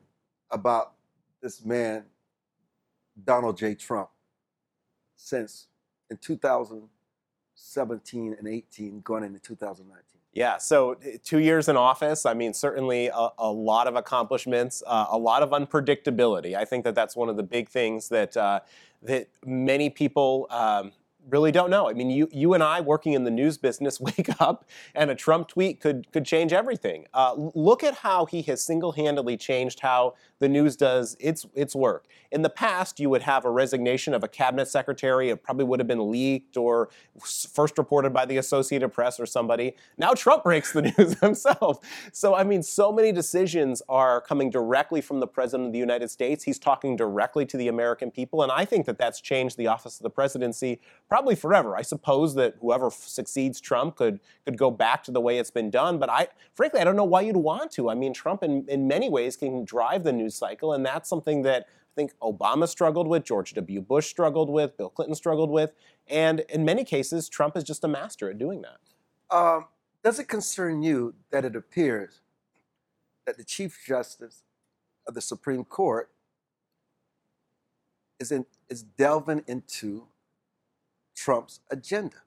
about 0.49 0.93
this 1.41 1.63
man, 1.63 2.05
Donald 3.23 3.55
J. 3.57 3.75
Trump, 3.75 4.09
since 5.15 5.67
in 6.09 6.17
2017 6.17 8.35
and 8.39 8.47
18, 8.47 9.01
going 9.01 9.23
into 9.23 9.39
2019? 9.39 10.18
Yeah, 10.33 10.57
so 10.57 10.93
uh, 10.93 11.17
two 11.23 11.39
years 11.39 11.69
in 11.69 11.75
office, 11.75 12.25
I 12.25 12.33
mean, 12.33 12.53
certainly 12.53 13.07
a, 13.07 13.29
a 13.39 13.51
lot 13.51 13.87
of 13.87 13.95
accomplishments, 13.95 14.83
uh, 14.85 15.07
a 15.09 15.17
lot 15.17 15.41
of 15.41 15.49
unpredictability. 15.49 16.55
I 16.55 16.65
think 16.65 16.83
that 16.83 16.93
that's 16.93 17.15
one 17.15 17.29
of 17.29 17.35
the 17.35 17.43
big 17.43 17.67
things 17.67 18.09
that 18.09 18.37
uh, 18.37 18.59
that 19.03 19.27
many 19.43 19.89
people 19.89 20.45
um, 20.51 20.91
really 21.27 21.51
don't 21.51 21.69
know. 21.69 21.89
I 21.89 21.93
mean, 21.93 22.09
you 22.09 22.29
you 22.31 22.53
and 22.53 22.63
I 22.63 22.81
working 22.81 23.13
in 23.13 23.23
the 23.23 23.31
news 23.31 23.57
business 23.57 23.99
wake 24.09 24.29
up 24.39 24.65
and 24.95 25.09
a 25.09 25.15
Trump 25.15 25.47
tweet 25.47 25.79
could 25.79 26.11
could 26.11 26.25
change 26.25 26.53
everything. 26.53 27.07
Uh, 27.13 27.33
look 27.55 27.83
at 27.83 27.95
how 27.95 28.25
he 28.25 28.41
has 28.43 28.63
single-handedly 28.63 29.37
changed 29.37 29.81
how 29.81 30.15
the 30.39 30.49
news 30.49 30.75
does 30.75 31.15
its 31.19 31.45
its 31.53 31.75
work. 31.75 32.05
In 32.31 32.41
the 32.41 32.49
past, 32.49 32.99
you 32.99 33.09
would 33.09 33.23
have 33.23 33.45
a 33.45 33.49
resignation 33.49 34.13
of 34.13 34.23
a 34.23 34.27
cabinet 34.27 34.67
secretary. 34.67 35.29
It 35.29 35.43
probably 35.43 35.65
would 35.65 35.79
have 35.79 35.87
been 35.87 36.11
leaked 36.11 36.57
or 36.57 36.89
first 37.23 37.77
reported 37.77 38.13
by 38.13 38.25
the 38.25 38.37
Associated 38.37 38.89
Press 38.89 39.19
or 39.19 39.25
somebody. 39.25 39.75
Now 39.97 40.13
Trump 40.13 40.43
breaks 40.49 40.71
the 40.71 40.81
news 40.83 41.19
himself. 41.19 41.79
So 42.13 42.35
I 42.35 42.43
mean, 42.43 42.63
so 42.63 42.91
many 42.91 43.11
decisions 43.11 43.81
are 43.89 44.21
coming 44.21 44.49
directly 44.49 45.01
from 45.01 45.19
the 45.19 45.27
president 45.27 45.67
of 45.67 45.73
the 45.73 45.79
United 45.79 46.09
States. 46.09 46.43
He's 46.43 46.59
talking 46.59 46.95
directly 46.95 47.45
to 47.47 47.57
the 47.57 47.67
American 47.67 48.11
people, 48.11 48.41
and 48.43 48.51
I 48.51 48.65
think 48.65 48.85
that 48.85 48.97
that's 48.97 49.21
changed 49.21 49.57
the 49.57 49.67
office 49.67 49.97
of 49.97 50.03
the 50.03 50.09
presidency 50.09 50.79
probably 51.09 51.35
forever. 51.35 51.75
I 51.75 51.81
suppose 51.81 52.35
that 52.35 52.55
whoever 52.61 52.89
succeeds 52.91 53.59
Trump 53.59 53.97
could 53.97 54.19
could 54.45 54.57
go 54.57 54.71
back 54.71 55.03
to 55.05 55.11
the 55.11 55.19
way 55.19 55.39
it's 55.39 55.51
been 55.51 55.69
done, 55.69 55.97
but 55.97 56.09
I 56.09 56.27
frankly 56.53 56.79
I 56.79 56.83
don't 56.83 56.95
know 56.95 57.03
why 57.03 57.21
you'd 57.21 57.35
want 57.35 57.71
to. 57.71 57.89
I 57.89 57.95
mean, 57.95 58.13
Trump 58.13 58.43
in, 58.43 58.65
in 58.69 58.87
many 58.87 59.09
ways 59.09 59.35
can 59.35 59.65
drive 59.65 60.03
the 60.03 60.13
news 60.13 60.35
cycle, 60.35 60.73
and 60.73 60.85
that's 60.85 61.09
something 61.09 61.41
that 61.41 61.65
I 61.67 61.95
think 61.95 62.13
Obama 62.21 62.67
struggled 62.67 63.07
with, 63.07 63.25
George 63.25 63.53
W. 63.53 63.81
Bush 63.81 64.07
struggled 64.07 64.49
with, 64.49 64.77
Bill 64.77 64.89
Clinton 64.89 65.15
struggled 65.15 65.49
with, 65.49 65.73
and 66.07 66.41
in 66.41 66.63
many 66.63 66.85
cases, 66.85 67.27
Trump 67.27 67.57
is 67.57 67.63
just 67.63 67.83
a 67.83 67.87
master 67.87 68.29
at 68.29 68.37
doing 68.37 68.61
that. 68.61 69.35
Um, 69.35 69.65
does 70.03 70.19
it 70.19 70.27
concern 70.27 70.81
you 70.81 71.15
that 71.31 71.43
it 71.43 71.55
appears 71.55 72.21
that 73.25 73.37
the 73.37 73.43
Chief 73.43 73.83
Justice 73.85 74.43
of 75.07 75.13
the 75.13 75.21
Supreme 75.21 75.65
Court 75.65 76.09
is 78.19 78.31
in, 78.31 78.45
is 78.69 78.83
delving 78.83 79.43
into 79.47 80.07
Trump's 81.19 81.59
agenda. 81.69 82.17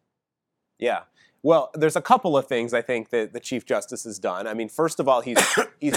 Yeah. 0.78 1.02
Well, 1.42 1.70
there's 1.74 1.96
a 1.96 2.02
couple 2.02 2.36
of 2.36 2.46
things 2.46 2.74
I 2.74 2.82
think 2.82 3.10
that 3.10 3.32
the 3.32 3.40
Chief 3.40 3.64
Justice 3.64 4.04
has 4.04 4.18
done. 4.18 4.46
I 4.46 4.54
mean, 4.54 4.68
first 4.68 5.00
of 5.00 5.08
all, 5.08 5.22
he's 5.22 5.38
he's 5.80 5.96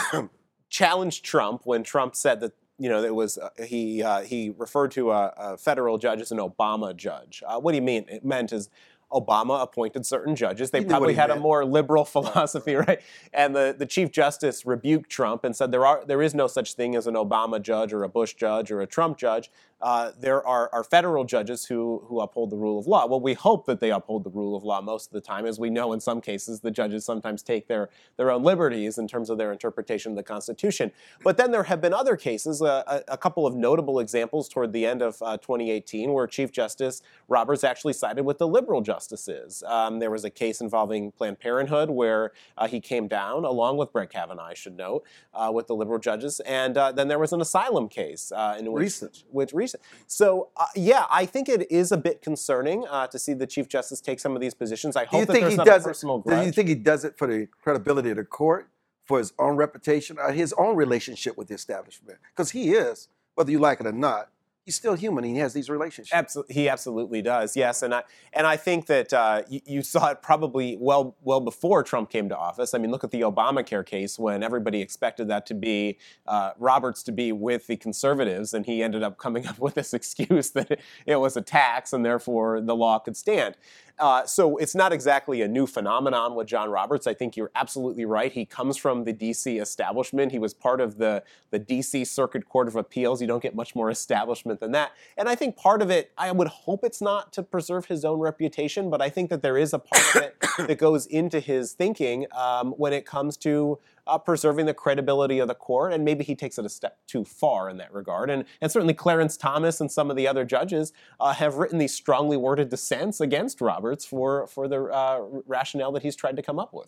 challenged 0.70 1.26
Trump 1.26 1.62
when 1.66 1.84
Trump 1.84 2.16
said 2.16 2.40
that 2.40 2.54
you 2.80 2.90
know 2.90 3.04
it 3.04 3.14
was 3.14 3.38
uh, 3.38 3.50
he 3.64 4.02
uh, 4.02 4.22
he 4.22 4.54
referred 4.58 4.92
to 4.92 5.12
a, 5.12 5.34
a, 5.38 5.58
federal 5.58 5.98
judge 5.98 6.22
as 6.22 6.32
an 6.32 6.38
Obama 6.38 6.96
judge. 6.96 7.44
Uh, 7.46 7.60
what 7.60 7.74
do 7.74 7.76
you 7.76 7.82
mean? 7.82 8.06
It 8.08 8.24
meant 8.24 8.54
is 8.54 8.70
Obama 9.12 9.62
appointed 9.62 10.06
certain 10.06 10.36
judges. 10.36 10.72
They 10.72 10.84
probably 10.84 11.14
had 11.14 11.30
meant. 11.30 11.40
a 11.40 11.44
more 11.44 11.66
liberal 11.66 12.06
philosophy, 12.16 12.76
right? 12.76 13.02
And 13.34 13.56
the, 13.56 13.76
the 13.78 13.86
Chief 13.86 14.12
Justice 14.12 14.66
rebuked 14.66 15.10
Trump 15.10 15.44
and 15.44 15.56
said 15.56 15.72
there 15.72 15.86
are 15.86 16.04
there 16.06 16.22
is 16.22 16.34
no 16.34 16.48
such 16.48 16.74
thing 16.74 16.96
as 16.96 17.08
an 17.08 17.16
Obama 17.16 17.62
judge 17.62 17.94
or 17.94 18.04
a 18.04 18.10
Bush 18.10 18.34
judge 18.34 18.72
or 18.72 18.82
a 18.82 18.88
Trump 18.88 19.18
judge 19.18 19.50
uh, 19.82 20.12
there 20.20 20.46
are, 20.48 20.70
are 20.74 20.84
federal 20.84 21.24
judges 21.26 21.66
who, 21.66 22.02
who 22.08 22.20
uphold 22.20 22.50
the 22.50 22.56
rule 22.56 22.80
of 22.80 22.88
law. 22.88 23.06
Well, 23.06 23.20
we 23.20 23.34
hope 23.34 23.66
that 23.66 23.80
they 23.80 23.92
uphold 23.92 24.24
the 24.24 24.30
rule 24.30 24.56
of 24.56 24.64
law 24.64 24.82
most 24.82 25.08
of 25.08 25.14
the 25.14 25.22
time. 25.22 25.46
As 25.46 25.60
we 25.60 25.70
know, 25.70 25.94
in 25.94 26.00
some 26.00 26.22
cases, 26.22 26.62
the 26.62 26.72
judges 26.72 27.06
sometimes 27.06 27.44
take 27.44 27.68
their, 27.68 27.90
their 28.18 28.32
own 28.32 28.44
liberties 28.44 28.98
in 28.98 29.08
terms 29.08 29.30
of 29.30 29.38
their 29.38 29.52
interpretation 29.52 30.14
of 30.14 30.16
the 30.16 30.24
Constitution. 30.24 30.92
But 31.24 31.38
then 31.38 31.52
there 31.52 31.64
have 31.64 31.82
been 31.82 31.94
other 31.94 32.16
cases, 32.16 32.62
uh, 32.62 32.84
a, 32.88 33.14
a, 33.14 33.18
couple 33.18 33.46
of 33.46 33.56
notable 33.56 34.00
examples 34.00 34.48
toward 34.50 34.72
the 34.72 34.86
end 34.86 35.02
of 35.02 35.22
uh, 35.22 35.38
2018, 35.38 36.12
where 36.14 36.26
Chief 36.26 36.52
Justice 36.52 37.02
Roberts 37.28 37.64
actually 37.64 37.94
sided 37.94 38.24
with 38.24 38.38
the 38.38 38.48
liberal 38.48 38.82
justices. 38.96 39.64
Um, 39.68 40.00
there 40.00 40.12
was 40.12 40.24
a 40.24 40.30
case 40.30 40.62
involving 40.62 41.12
Planned 41.12 41.40
Parenthood 41.40 41.90
where 41.90 42.32
uh, 42.58 42.68
he 42.68 42.80
came 42.80 43.08
down, 43.08 43.44
along 43.44 43.78
with 43.78 43.92
Brett 43.92 44.10
Kavanaugh, 44.10 44.46
I 44.46 44.54
should 44.54 44.78
note, 44.78 45.04
uh, 45.34 45.52
with 45.54 45.68
the 45.68 45.76
liberal 45.76 46.00
judges. 46.00 46.40
And 46.42 46.78
uh, 46.78 46.92
then 46.92 47.08
there 47.08 47.20
was 47.20 47.34
an 47.34 47.42
asylum 47.42 47.90
case 47.90 48.32
in 48.60 48.72
which, 48.72 48.82
recent. 48.82 49.24
which 49.32 49.54
recent. 49.54 49.84
So 50.08 50.50
uh, 50.56 50.66
yeah, 50.76 51.06
I 51.10 51.26
think 51.26 51.50
it 51.50 51.70
is 51.70 51.92
a 51.92 51.98
bit 51.98 52.22
concerning 52.22 52.86
uh, 52.90 53.08
to 53.08 53.20
see 53.20 53.34
the 53.34 53.48
Chief 53.48 53.68
Justice 53.68 54.00
take 54.00 54.20
some 54.20 54.36
of 54.36 54.42
these 54.42 54.54
positions. 54.54 54.96
I 54.96 55.06
hope 55.06 55.28
that 55.28 55.34
there's 55.34 55.58
not 55.58 55.68
a 55.68 55.80
personal 55.80 56.24
it, 56.26 56.30
Do 56.30 56.46
you 56.46 56.52
think 56.52 56.70
he 56.70 56.76
does 56.76 57.04
it 57.04 57.18
for 57.18 57.28
the 57.28 57.48
credibility 57.62 58.12
of 58.12 58.18
the 58.18 58.24
court, 58.24 58.70
for 59.04 59.18
his 59.18 59.34
own 59.38 59.56
reputation, 59.56 60.18
or 60.18 60.32
his 60.32 60.54
own 60.58 60.76
relationship 60.76 61.38
with 61.38 61.48
the 61.50 61.54
establishment? 61.54 62.20
Because 62.34 62.52
he 62.52 62.72
is, 62.72 63.10
whether 63.36 63.52
you 63.52 63.60
like 63.60 63.80
it 63.82 63.88
or 63.88 63.92
not, 63.92 64.30
he's 64.66 64.76
still 64.76 64.96
human. 64.96 65.24
he 65.24 65.38
has 65.38 65.54
these 65.54 65.70
relationships. 65.70 66.14
Absolutely, 66.14 66.56
he 66.56 66.68
absolutely 66.68 67.22
does. 67.22 67.56
Yes, 67.56 67.82
and 67.84 67.94
I 67.94 68.04
and 68.34 68.46
I 68.48 68.58
think 68.58 68.88
that 68.88 69.14
uh, 69.14 69.44
you, 69.48 69.62
you, 69.66 69.82
saw 69.82 70.10
it 70.10 70.22
probably 70.22 70.78
well 70.80 71.16
well 71.22 71.40
before 71.40 71.84
Trump 71.84 72.10
came 72.10 72.28
to 72.30 72.38
office. 72.38 72.74
I 72.74 72.80
mean, 72.80 72.92
look 72.92 73.04
at 73.04 73.12
the 73.12 73.22
Obamacare 73.22 73.86
case 73.86 74.18
when 74.18 74.44
everybody 74.44 74.82
expected 74.82 75.28
that 75.30 75.46
to 75.48 75.54
be 75.54 75.98
uh, 76.28 76.52
Roberts 76.58 77.04
to 77.04 77.12
be 77.12 77.32
with 77.32 77.68
the 77.68 77.78
conservatives, 77.78 78.54
and 78.54 78.66
he 78.66 78.82
ended 78.82 79.04
up 79.04 79.18
coming 79.18 79.46
up 79.48 79.60
with 79.66 79.76
this 79.76 79.94
excuse 79.94 80.50
that 80.52 80.80
it 81.06 81.18
was 81.18 81.38
a 81.38 81.42
tax 81.42 81.94
and 81.94 82.04
therefore 82.04 82.60
the 82.60 82.76
law 82.76 83.00
could 83.00 83.16
stand. 83.16 83.56
Uh, 83.98 84.26
so 84.26 84.58
it's 84.58 84.76
not 84.76 84.92
exactly 84.92 85.42
a 85.42 85.48
new 85.48 85.66
phenomenon 85.66 86.36
with 86.36 86.48
John 86.48 86.70
Roberts. 86.70 87.08
I 87.08 87.14
think 87.14 87.38
you're 87.38 87.52
absolutely 87.56 88.06
right. 88.06 88.32
He 88.32 88.46
comes 88.46 88.76
from 88.76 89.06
the 89.06 89.14
D.C. 89.14 89.58
establishment. 89.58 90.32
He 90.32 90.40
was 90.40 90.54
part 90.54 90.82
of 90.82 90.98
the, 90.98 91.24
the 91.52 91.60
D.C. 91.60 92.04
Circuit 92.06 92.48
Court 92.50 92.68
of 92.68 92.76
Appeals. 92.76 93.22
You 93.22 93.28
don't 93.28 93.42
get 93.42 93.56
much 93.56 93.76
more 93.76 93.90
establishment 93.92 94.60
than 94.60 94.72
that. 94.74 94.92
And 95.18 95.30
I 95.30 95.36
think 95.36 95.56
part 95.56 95.82
of 95.82 95.90
it, 95.90 96.12
I 96.18 96.32
would 96.32 96.48
hope 96.48 96.84
it's 96.84 97.02
not 97.02 97.32
to 97.34 97.44
preserve 97.44 97.86
his 97.86 98.04
own 98.04 98.20
reputation, 98.20 98.90
but 98.90 99.02
I 99.02 99.10
think 99.10 99.30
that 99.30 99.42
there 99.42 99.58
is 99.58 99.74
a 99.74 99.80
part 99.80 100.16
of 100.16 100.22
it 100.24 100.36
that 100.68 100.78
goes 100.78 101.06
into 101.06 101.40
his 101.40 101.72
thinking 101.74 102.26
um, 102.34 102.72
when 102.74 102.92
it 102.92 103.06
comes 103.06 103.38
to 103.38 103.80
uh, 104.08 104.18
preserving 104.18 104.66
the 104.66 104.74
credibility 104.74 105.40
of 105.40 105.48
the 105.48 105.56
court, 105.56 105.94
and 105.94 106.06
maybe 106.06 106.24
he 106.24 106.36
takes 106.36 106.58
it 106.58 106.66
a 106.66 106.70
step 106.70 107.00
too 107.08 107.26
far 107.26 107.70
in 107.70 107.78
that 107.78 107.94
regard. 107.94 108.30
And, 108.30 108.46
and 108.62 108.72
certainly 108.72 108.94
Clarence 108.94 109.38
Thomas 109.38 109.82
and 109.82 109.92
some 109.92 110.10
of 110.10 110.16
the 110.16 110.28
other 110.28 110.46
judges 110.46 110.94
uh, 111.20 111.34
have 111.34 111.56
written 111.56 111.80
these 111.80 111.94
strongly 111.94 112.38
worded 112.38 112.70
dissents 112.70 113.22
against 113.22 113.62
Roberts 113.62 114.06
for, 114.06 114.48
for 114.48 114.68
the 114.68 114.84
uh, 114.84 115.22
rationale 115.46 115.92
that 115.94 116.04
he's 116.04 116.16
tried 116.16 116.36
to 116.36 116.42
come 116.42 116.60
up 116.60 116.74
with. 116.74 116.88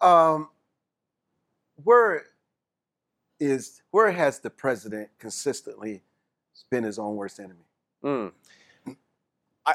Um, 0.00 0.48
where 1.82 2.24
is 3.38 3.82
where 3.90 4.10
has 4.10 4.40
the 4.40 4.50
president 4.50 5.08
consistently 5.18 6.02
been 6.70 6.84
his 6.84 6.98
own 6.98 7.16
worst 7.16 7.40
enemy? 7.40 7.64
Mm. 8.04 8.32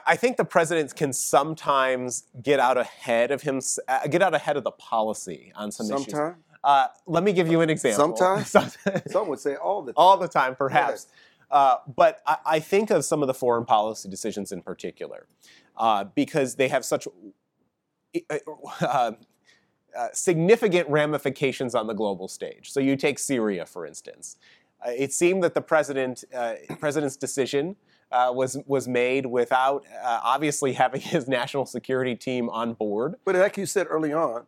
I 0.06 0.16
think 0.16 0.38
the 0.38 0.46
president 0.46 0.96
can 0.96 1.14
sometimes 1.14 2.24
get 2.42 2.60
out 2.60 2.78
ahead 2.78 3.32
of 3.32 3.44
him, 3.44 3.62
uh, 3.88 4.08
get 4.08 4.22
out 4.22 4.34
ahead 4.34 4.58
of 4.58 4.64
the 4.64 4.72
policy 4.72 5.54
on 5.56 5.72
some 5.72 5.86
Sometime? 5.86 6.32
issues. 6.32 6.44
Uh, 6.66 6.88
let 7.06 7.24
me 7.24 7.32
give 7.32 7.48
you 7.48 7.62
an 7.62 7.70
example. 7.70 8.18
Sometimes, 8.18 8.78
some 9.12 9.28
would 9.28 9.40
say 9.40 9.56
all 9.56 9.84
the 9.84 9.94
time. 9.94 9.96
All 9.98 10.18
the 10.18 10.28
time, 10.28 10.56
perhaps. 10.56 11.08
Uh, 11.52 11.78
but 11.96 12.22
I, 12.26 12.38
I, 12.44 12.60
think 12.60 12.90
of 12.90 13.06
some 13.06 13.22
of 13.22 13.28
the 13.28 13.36
foreign 13.36 13.66
policy 13.66 14.10
decisions 14.10 14.52
in 14.52 14.64
particular 14.64 15.28
uh, 15.78 16.06
because 16.16 16.56
they 16.56 16.68
have 16.68 16.84
such 16.84 17.08
uh, 18.32 18.38
uh, 18.82 19.12
uh, 19.96 20.08
significant 20.12 20.90
ramifications 20.90 21.76
on 21.76 21.86
the 21.86 21.94
global 21.94 22.28
stage. 22.28 22.72
So 22.72 22.80
you 22.80 22.96
take 22.96 23.20
Syria, 23.20 23.68
for 23.68 23.86
instance. 23.86 24.38
it 24.88 25.14
seemed 25.14 25.44
that 25.44 25.54
the 25.54 25.62
president, 25.62 26.24
president's 26.80 27.16
decision 27.16 27.76
uh, 28.12 28.32
was 28.34 28.58
was 28.66 28.88
made 28.88 29.26
without 29.26 29.84
uh, 30.04 30.20
obviously 30.24 30.74
having 30.74 31.02
his 31.16 31.28
national 31.28 31.66
security 31.66 32.16
team 32.16 32.50
on 32.50 32.74
board. 32.74 33.16
But 33.26 33.36
like 33.36 33.58
you 33.58 33.66
said 33.66 33.88
early 33.90 34.14
on, 34.14 34.46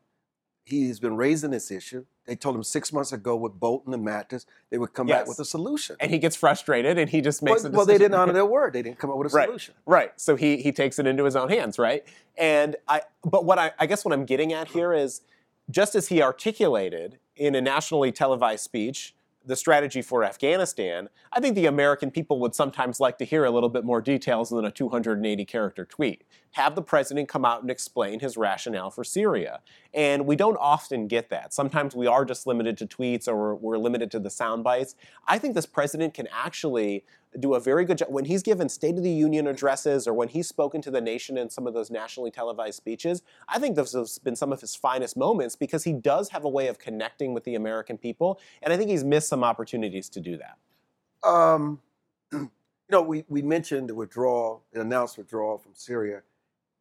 he's 0.67 0.99
been 0.99 1.15
raising 1.15 1.49
this 1.49 1.71
issue. 1.71 2.05
They 2.25 2.35
told 2.35 2.55
him 2.55 2.63
six 2.63 2.91
months 2.91 3.13
ago 3.13 3.37
with 3.37 3.57
Bolton 3.57 3.93
and 3.93 4.05
Mattis, 4.05 4.45
they 4.69 4.77
would 4.77 4.93
come 4.93 5.07
yes. 5.07 5.19
back 5.19 5.27
with 5.29 5.39
a 5.39 5.45
solution. 5.45 5.95
And 6.01 6.11
he 6.11 6.17
gets 6.17 6.35
frustrated 6.35 6.97
and 6.97 7.09
he 7.09 7.21
just 7.21 7.41
makes 7.41 7.63
well, 7.63 7.71
Well, 7.71 7.85
they 7.85 7.97
didn't 7.97 8.15
honor 8.15 8.33
their 8.33 8.45
word. 8.45 8.73
They 8.73 8.81
didn't 8.81 8.99
come 8.99 9.09
up 9.09 9.17
with 9.17 9.33
a 9.33 9.35
right. 9.35 9.47
solution. 9.47 9.75
Right. 9.85 10.11
So 10.19 10.35
he 10.35 10.57
he 10.57 10.73
takes 10.73 10.99
it 10.99 11.07
into 11.07 11.23
his 11.23 11.37
own 11.37 11.47
hands, 11.47 11.79
right? 11.79 12.03
And 12.37 12.75
I 12.87 13.03
but 13.23 13.45
what 13.45 13.57
I, 13.57 13.71
I 13.79 13.85
guess 13.85 14.03
what 14.03 14.13
I'm 14.13 14.25
getting 14.25 14.51
at 14.51 14.67
here 14.67 14.93
is 14.93 15.21
just 15.69 15.95
as 15.95 16.09
he 16.09 16.21
articulated 16.21 17.17
in 17.37 17.55
a 17.55 17.61
nationally 17.61 18.11
televised 18.11 18.63
speech 18.63 19.15
the 19.47 19.55
strategy 19.55 20.01
for 20.01 20.25
Afghanistan, 20.25 21.07
I 21.31 21.39
think 21.39 21.55
the 21.55 21.65
American 21.67 22.11
people 22.11 22.39
would 22.41 22.53
sometimes 22.53 22.99
like 22.99 23.17
to 23.19 23.25
hear 23.25 23.45
a 23.45 23.49
little 23.49 23.69
bit 23.69 23.85
more 23.85 24.01
details 24.01 24.49
than 24.49 24.65
a 24.65 24.71
280 24.71 25.45
character 25.45 25.85
tweet. 25.85 26.25
Have 26.51 26.75
the 26.75 26.81
president 26.81 27.29
come 27.29 27.45
out 27.45 27.61
and 27.61 27.71
explain 27.71 28.19
his 28.19 28.35
rationale 28.35 28.91
for 28.91 29.05
Syria. 29.05 29.61
And 29.93 30.25
we 30.25 30.35
don't 30.35 30.57
often 30.57 31.07
get 31.07 31.29
that. 31.29 31.53
Sometimes 31.53 31.95
we 31.95 32.07
are 32.07 32.25
just 32.25 32.45
limited 32.45 32.77
to 32.79 32.85
tweets 32.85 33.27
or 33.27 33.55
we're, 33.55 33.77
limited 33.77 34.09
to 34.11 34.19
the 34.19 34.31
sound 34.31 34.63
bites. 34.63 34.95
I 35.27 35.37
think 35.37 35.53
this 35.53 35.67
president 35.67 36.15
can 36.15 36.27
actually 36.33 37.05
do 37.39 37.53
a 37.53 37.59
very 37.59 37.85
good 37.85 37.99
job. 37.99 38.09
When 38.09 38.25
he's 38.25 38.41
given 38.43 38.69
State 38.69 38.97
of 38.97 39.03
the 39.03 39.11
Union 39.11 39.47
addresses 39.47 40.07
or 40.07 40.13
when 40.13 40.29
he's 40.29 40.47
spoken 40.47 40.81
to 40.81 40.91
the 40.91 41.01
nation 41.01 41.37
in 41.37 41.49
some 41.49 41.67
of 41.67 41.73
those 41.73 41.91
nationally 41.91 42.31
televised 42.31 42.77
speeches, 42.77 43.21
I 43.47 43.59
think 43.59 43.75
those 43.75 43.93
have 43.93 44.09
been 44.23 44.35
some 44.35 44.51
of 44.51 44.61
his 44.61 44.75
finest 44.75 45.15
moments 45.17 45.55
because 45.55 45.83
he 45.83 45.93
does 45.93 46.29
have 46.29 46.43
a 46.43 46.49
way 46.49 46.67
of 46.67 46.79
connecting 46.79 47.33
with 47.33 47.43
the 47.43 47.55
American 47.55 47.97
people. 47.97 48.39
And 48.61 48.73
I 48.73 48.77
think 48.77 48.89
he's 48.89 49.03
missed 49.03 49.27
some 49.27 49.43
opportunities 49.43 50.09
to 50.09 50.19
do 50.19 50.37
that. 50.37 51.27
Um, 51.27 51.79
you 52.31 52.49
know, 52.89 53.01
we, 53.01 53.25
we 53.27 53.41
mentioned 53.41 53.89
the 53.89 53.95
withdrawal, 53.95 54.63
the 54.71 54.81
announced 54.81 55.17
withdrawal 55.17 55.57
from 55.57 55.71
Syria 55.73 56.21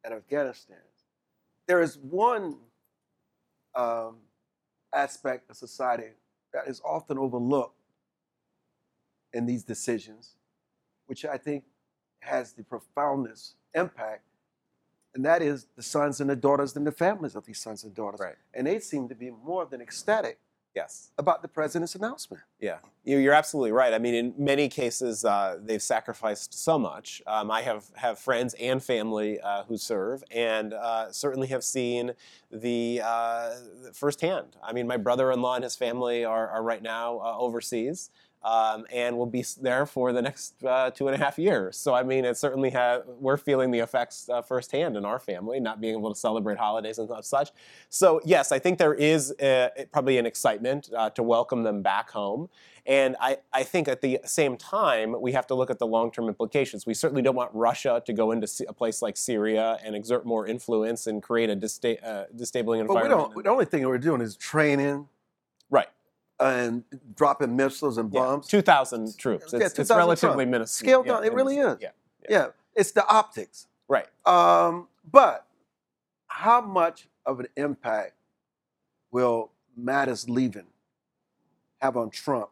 and 0.03 0.13
Afghanistan. 0.13 0.77
There 1.67 1.81
is 1.81 1.97
one 1.97 2.57
um, 3.75 4.17
aspect 4.93 5.49
of 5.49 5.57
society 5.57 6.13
that 6.53 6.67
is 6.67 6.81
often 6.83 7.17
overlooked 7.17 7.75
in 9.33 9.45
these 9.45 9.63
decisions, 9.63 10.36
which 11.07 11.25
I 11.25 11.37
think 11.37 11.63
has 12.19 12.53
the 12.53 12.63
profoundest 12.63 13.55
impact, 13.73 14.23
and 15.15 15.25
that 15.25 15.41
is 15.41 15.67
the 15.75 15.81
sons 15.83 16.21
and 16.21 16.29
the 16.29 16.35
daughters 16.35 16.75
and 16.75 16.85
the 16.85 16.91
families 16.91 17.35
of 17.35 17.45
these 17.45 17.59
sons 17.59 17.83
and 17.83 17.93
daughters. 17.95 18.19
Right. 18.19 18.35
And 18.53 18.67
they 18.67 18.79
seem 18.79 19.07
to 19.09 19.15
be 19.15 19.31
more 19.31 19.65
than 19.65 19.81
ecstatic 19.81 20.39
Yes. 20.75 21.09
about 21.17 21.41
the 21.41 21.47
president's 21.47 21.95
announcement. 21.95 22.43
Yeah, 22.59 22.79
You- 23.03 23.17
you're 23.17 23.33
absolutely 23.33 23.71
right. 23.71 23.93
I 23.95 23.97
mean, 23.97 24.13
in 24.13 24.33
many 24.37 24.69
cases, 24.69 25.25
uh, 25.25 25.57
they've 25.59 25.81
sacrificed 25.81 26.53
so 26.53 26.77
much. 26.77 27.23
Um, 27.25 27.49
I 27.49 27.61
have 27.63 27.89
have 27.95 28.19
friends 28.19 28.53
and 28.59 28.83
family 28.83 29.39
uh, 29.41 29.63
who 29.63 29.77
serve, 29.77 30.23
and 30.29 30.73
uh, 30.75 31.11
certainly 31.11 31.47
have 31.47 31.63
seen 31.63 32.13
the 32.51 33.01
uh, 33.03 33.55
firsthand. 33.93 34.55
I 34.61 34.71
mean, 34.73 34.85
my 34.85 34.97
brother-in-law 34.97 35.55
and 35.55 35.63
his 35.63 35.75
family 35.75 36.23
are, 36.23 36.47
are 36.47 36.61
right 36.61 36.83
now 36.83 37.19
uh, 37.21 37.35
overseas. 37.39 38.11
Um, 38.43 38.85
and 38.93 39.17
will 39.17 39.25
be 39.25 39.43
there 39.59 39.85
for 39.85 40.13
the 40.13 40.21
next 40.21 40.63
uh, 40.63 40.91
two 40.91 41.07
and 41.07 41.15
a 41.15 41.17
half 41.17 41.37
years. 41.37 41.75
So 41.75 41.93
I 41.93 42.03
mean, 42.03 42.23
it 42.23 42.37
certainly 42.37 42.69
ha- 42.69 43.01
we're 43.19 43.35
feeling 43.35 43.71
the 43.71 43.79
effects 43.79 44.29
uh, 44.29 44.41
firsthand 44.41 44.95
in 44.95 45.03
our 45.05 45.19
family, 45.19 45.59
not 45.59 45.81
being 45.81 45.97
able 45.97 46.13
to 46.13 46.19
celebrate 46.19 46.57
holidays 46.57 46.97
and 46.99 47.09
such. 47.25 47.49
So 47.89 48.21
yes, 48.23 48.51
I 48.51 48.59
think 48.59 48.77
there 48.77 48.93
is 48.93 49.31
uh 49.31 49.69
probably 49.91 50.17
an 50.17 50.25
excitement 50.25 50.89
uh, 50.95 51.09
to 51.11 51.23
welcome 51.23 51.63
them 51.63 51.81
back 51.81 52.11
home. 52.11 52.47
And 52.87 53.17
I, 53.19 53.37
I 53.51 53.63
think 53.63 53.89
at 53.89 53.99
the 53.99 54.21
same 54.23 54.55
time, 54.55 55.13
we 55.19 55.33
have 55.33 55.45
to 55.47 55.55
look 55.55 55.69
at 55.69 55.77
the 55.77 55.85
long 55.85 56.09
term 56.09 56.29
implications. 56.29 56.85
We 56.85 56.93
certainly 56.93 57.21
don't 57.21 57.35
want 57.35 57.51
Russia 57.53 58.01
to 58.05 58.13
go 58.13 58.31
into 58.31 58.47
a 58.67 58.73
place 58.73 59.01
like 59.01 59.17
Syria 59.17 59.77
and 59.83 59.93
exert 59.93 60.25
more 60.25 60.47
influence 60.47 61.05
and 61.05 61.21
create 61.21 61.49
a 61.49 61.55
dista- 61.55 62.01
uh, 62.03 62.25
disabling 62.33 62.87
But 62.87 63.03
we 63.03 63.09
don't. 63.09 63.43
The 63.43 63.49
only 63.49 63.65
thing 63.65 63.85
we're 63.85 63.97
doing 63.97 64.21
is 64.21 64.37
training 64.37 65.09
right. 65.69 65.89
And 66.39 66.83
dropping 67.15 67.55
missiles 67.55 67.97
and 67.97 68.13
Yeah. 68.13 68.19
bombs. 68.21 68.47
2,000 68.47 69.17
troops. 69.17 69.53
Yeah, 69.53 69.65
It's, 69.65 69.79
it's 69.79 69.89
relatively 69.89 70.45
troops. 70.45 70.51
minuscule. 70.51 70.87
Scaled 70.89 71.05
Yeah, 71.07 71.13
down. 71.13 71.23
It 71.25 71.33
really 71.33 71.57
is. 71.57 71.77
Yeah. 71.81 71.89
Yeah, 72.29 72.47
it's 72.75 72.91
the 72.91 73.05
optics. 73.07 73.67
Right. 73.87 74.07
Um, 74.25 74.87
but 75.09 75.47
how 76.27 76.61
much 76.61 77.07
of 77.25 77.39
an 77.39 77.47
impact 77.55 78.13
will 79.11 79.51
Mattis 79.79 80.27
leaving 80.27 80.67
have 81.81 81.95
on 81.97 82.09
Trump 82.09 82.49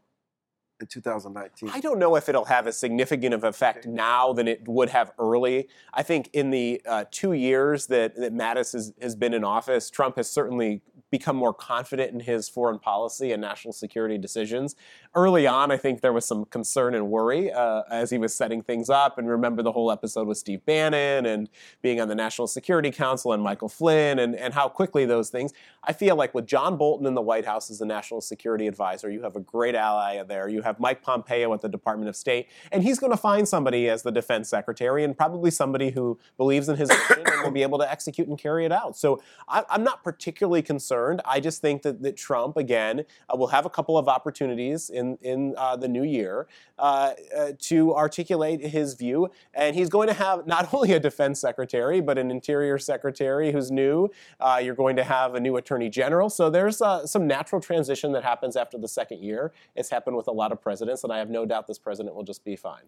in 0.80 0.88
2019? 0.88 1.70
I 1.74 1.80
don't 1.80 2.00
know 2.00 2.16
if 2.16 2.30
it'll 2.30 2.46
have 2.46 2.68
as 2.68 2.78
significant 2.78 3.34
of 3.34 3.44
effect 3.44 3.86
now 3.86 4.34
than 4.34 4.48
it 4.48 4.68
would 4.68 4.90
have 4.90 5.12
early. 5.20 5.68
I 5.94 6.04
think 6.04 6.30
in 6.34 6.50
the 6.50 6.82
uh, 6.88 7.06
two 7.12 7.34
years 7.34 7.88
that, 7.88 8.16
that 8.16 8.34
Mattis 8.34 8.74
has, 8.74 8.94
has 9.02 9.16
been 9.16 9.34
in 9.34 9.44
office, 9.44 9.90
Trump 9.90 10.18
has 10.18 10.30
certainly 10.30 10.82
become 11.12 11.36
more 11.36 11.54
confident 11.54 12.12
in 12.12 12.20
his 12.20 12.50
foreign 12.50 12.80
policy 12.80 13.32
and 13.32 13.42
national 13.42 13.72
security 13.72 14.18
decisions. 14.18 14.76
Early 15.14 15.48
on, 15.48 15.72
I 15.72 15.78
think 15.78 16.02
there 16.02 16.12
was 16.12 16.26
some 16.26 16.46
concern 16.46 16.94
and 16.94 17.10
worry 17.10 17.52
uh, 17.52 17.84
as 17.90 18.10
he 18.10 18.18
was 18.18 18.36
setting 18.36 18.62
things 18.62 18.90
up. 18.90 19.18
And 19.18 19.30
remember 19.30 19.62
the 19.62 19.72
whole 19.72 19.92
episode 19.92 20.28
with 20.28 20.38
Steve 20.38 20.66
Bannon 20.66 21.26
and 21.26 21.50
being 21.82 22.02
on 22.02 22.10
the 22.10 22.16
National 22.16 22.48
Security 22.48 22.92
Council 22.92 23.32
and 23.32 23.42
Michael 23.42 23.70
Flynn 23.70 24.20
and, 24.20 24.36
and 24.36 24.54
how 24.54 24.68
quickly 24.68 25.06
those 25.06 25.30
things. 25.30 25.54
I 25.84 25.94
feel 25.94 26.16
like 26.16 26.34
with 26.34 26.48
John 26.48 26.76
Bolton 26.76 27.06
in 27.06 27.14
the 27.14 27.22
White 27.22 27.46
House 27.46 27.70
as 27.70 27.80
the 27.80 27.86
national 27.86 28.22
security 28.22 28.68
advisor, 28.68 29.10
you 29.10 29.22
have 29.22 29.36
a 29.36 29.42
great 29.42 29.76
ally 29.76 30.22
there. 30.24 30.50
You 30.50 30.64
have 30.66 30.80
Mike 30.80 31.02
Pompeo 31.02 31.54
at 31.54 31.62
the 31.62 31.70
Department 31.70 32.10
of 32.10 32.16
State, 32.16 32.50
and 32.72 32.84
he's 32.84 33.00
going 33.00 33.12
to 33.12 33.18
find 33.18 33.48
somebody 33.48 33.88
as 33.90 34.04
the 34.04 34.12
defense 34.12 34.50
secretary 34.50 35.04
and 35.04 35.18
probably 35.18 35.52
somebody 35.52 35.92
who 35.92 36.20
believes 36.38 36.68
in 36.68 36.76
his 36.76 36.90
vision 36.90 37.24
and 37.26 37.44
will 37.44 37.52
be 37.52 37.64
able 37.64 37.78
to 37.80 37.90
execute 37.90 38.28
and 38.28 38.38
carry 38.38 38.66
it 38.66 38.72
out. 38.72 38.98
So 38.98 39.22
I, 39.48 39.64
I'm 39.70 39.84
not 39.84 40.04
particularly 40.04 40.62
concerned. 40.62 41.22
I 41.26 41.40
just 41.40 41.62
think 41.62 41.84
that, 41.84 42.02
that 42.02 42.18
Trump, 42.18 42.58
again, 42.58 43.06
uh, 43.30 43.38
will 43.38 43.48
have 43.48 43.66
a 43.66 43.70
couple 43.70 43.98
of 43.98 44.08
opportunities 44.08 44.90
in, 44.90 45.18
in 45.22 45.56
uh, 45.58 45.76
the 45.76 45.88
new 45.88 46.04
year 46.04 46.48
uh, 46.78 47.14
uh, 47.38 47.52
to 47.60 47.96
articulate 47.96 48.62
his 48.62 48.96
view. 48.96 49.30
And 49.54 49.76
he's 49.76 49.90
going 49.90 50.08
to 50.08 50.14
have 50.14 50.46
not 50.46 50.68
only 50.74 50.92
a 50.94 51.00
defense 51.00 51.40
secretary, 51.40 52.02
but 52.02 52.18
an 52.18 52.32
interior 52.32 52.78
secretary 52.78 53.52
who's 53.52 53.72
new. 53.72 54.10
Uh, 54.40 54.60
you're 54.62 54.76
going 54.76 54.96
to 54.98 55.04
have 55.04 55.36
a 55.36 55.40
new 55.40 55.56
attorney 55.58 55.90
general. 55.90 56.30
So 56.30 56.50
there's 56.50 56.82
uh, 56.82 57.06
some 57.06 57.28
natural 57.28 57.62
transition 57.62 58.12
that 58.14 58.24
happens 58.24 58.56
after 58.56 58.78
the 58.78 58.88
second 58.88 59.24
year. 59.24 59.54
It's 59.76 59.90
happened 59.90 60.18
with 60.18 60.28
a 60.28 60.32
lot 60.32 60.52
of 60.52 60.55
presidents, 60.58 61.04
and 61.04 61.14
I 61.14 61.18
have 61.18 61.30
no 61.30 61.46
doubt 61.46 61.68
this 61.68 61.80
president 61.80 62.16
will 62.16 62.24
just 62.24 62.44
be 62.44 62.56
fine. 62.56 62.84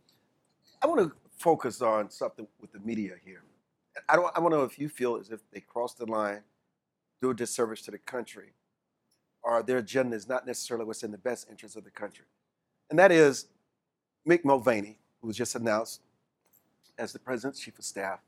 I 0.81 0.87
want 0.87 1.01
to 1.01 1.11
focus 1.37 1.81
on 1.81 2.09
something 2.09 2.47
with 2.59 2.71
the 2.71 2.79
media 2.79 3.13
here. 3.23 3.43
I 4.07 4.15
don't. 4.15 4.31
I 4.35 4.39
want 4.39 4.53
to 4.53 4.57
know 4.59 4.63
if 4.63 4.77
you 4.77 4.89
feel 4.89 5.17
as 5.17 5.29
if 5.31 5.39
they 5.51 5.59
crossed 5.59 5.97
the 5.97 6.05
line, 6.05 6.41
do 7.21 7.29
a 7.31 7.33
disservice 7.33 7.81
to 7.83 7.91
the 7.91 7.97
country, 7.97 8.53
or 9.43 9.63
their 9.63 9.77
agenda 9.77 10.15
is 10.15 10.27
not 10.27 10.45
necessarily 10.45 10.85
what's 10.85 11.03
in 11.03 11.11
the 11.11 11.17
best 11.17 11.47
interest 11.49 11.75
of 11.75 11.83
the 11.83 11.91
country. 11.91 12.25
And 12.89 12.99
that 12.99 13.11
is 13.11 13.47
Mick 14.27 14.45
Mulvaney, 14.45 14.99
who 15.21 15.27
was 15.27 15.37
just 15.37 15.55
announced 15.55 16.01
as 16.97 17.13
the 17.13 17.19
president's 17.19 17.59
chief 17.59 17.77
of 17.79 17.85
staff. 17.85 18.19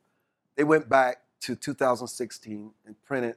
They 0.55 0.63
went 0.63 0.89
back 0.89 1.21
to 1.41 1.55
2016 1.55 2.71
and 2.85 2.95
printed 3.03 3.35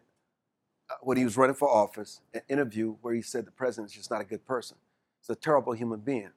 uh, 0.90 0.94
when 1.02 1.16
he 1.16 1.24
was 1.24 1.36
running 1.36 1.54
for 1.54 1.68
office 1.68 2.20
an 2.34 2.42
interview 2.48 2.96
where 3.00 3.14
he 3.14 3.22
said 3.22 3.46
the 3.46 3.50
president's 3.50 3.94
just 3.94 4.10
not 4.10 4.20
a 4.20 4.24
good 4.24 4.44
person. 4.44 4.76
He's 5.22 5.30
a 5.30 5.38
terrible 5.38 5.72
human 5.72 6.00
being. 6.00 6.30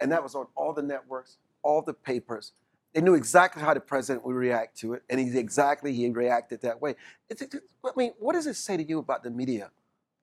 And 0.00 0.10
that 0.12 0.22
was 0.22 0.34
on 0.34 0.46
all 0.54 0.72
the 0.72 0.82
networks, 0.82 1.38
all 1.62 1.82
the 1.82 1.92
papers. 1.92 2.52
They 2.94 3.00
knew 3.00 3.14
exactly 3.14 3.62
how 3.62 3.74
the 3.74 3.80
president 3.80 4.24
would 4.24 4.36
react 4.36 4.76
to 4.78 4.94
it, 4.94 5.02
and 5.08 5.18
he 5.18 5.38
exactly 5.38 5.92
he 5.92 6.08
reacted 6.10 6.60
that 6.62 6.80
way. 6.80 6.94
It's, 7.28 7.42
it's, 7.42 7.56
I 7.84 7.90
mean, 7.96 8.12
what 8.18 8.34
does 8.34 8.46
it 8.46 8.54
say 8.54 8.76
to 8.76 8.82
you 8.82 8.98
about 8.98 9.22
the 9.22 9.30
media 9.30 9.70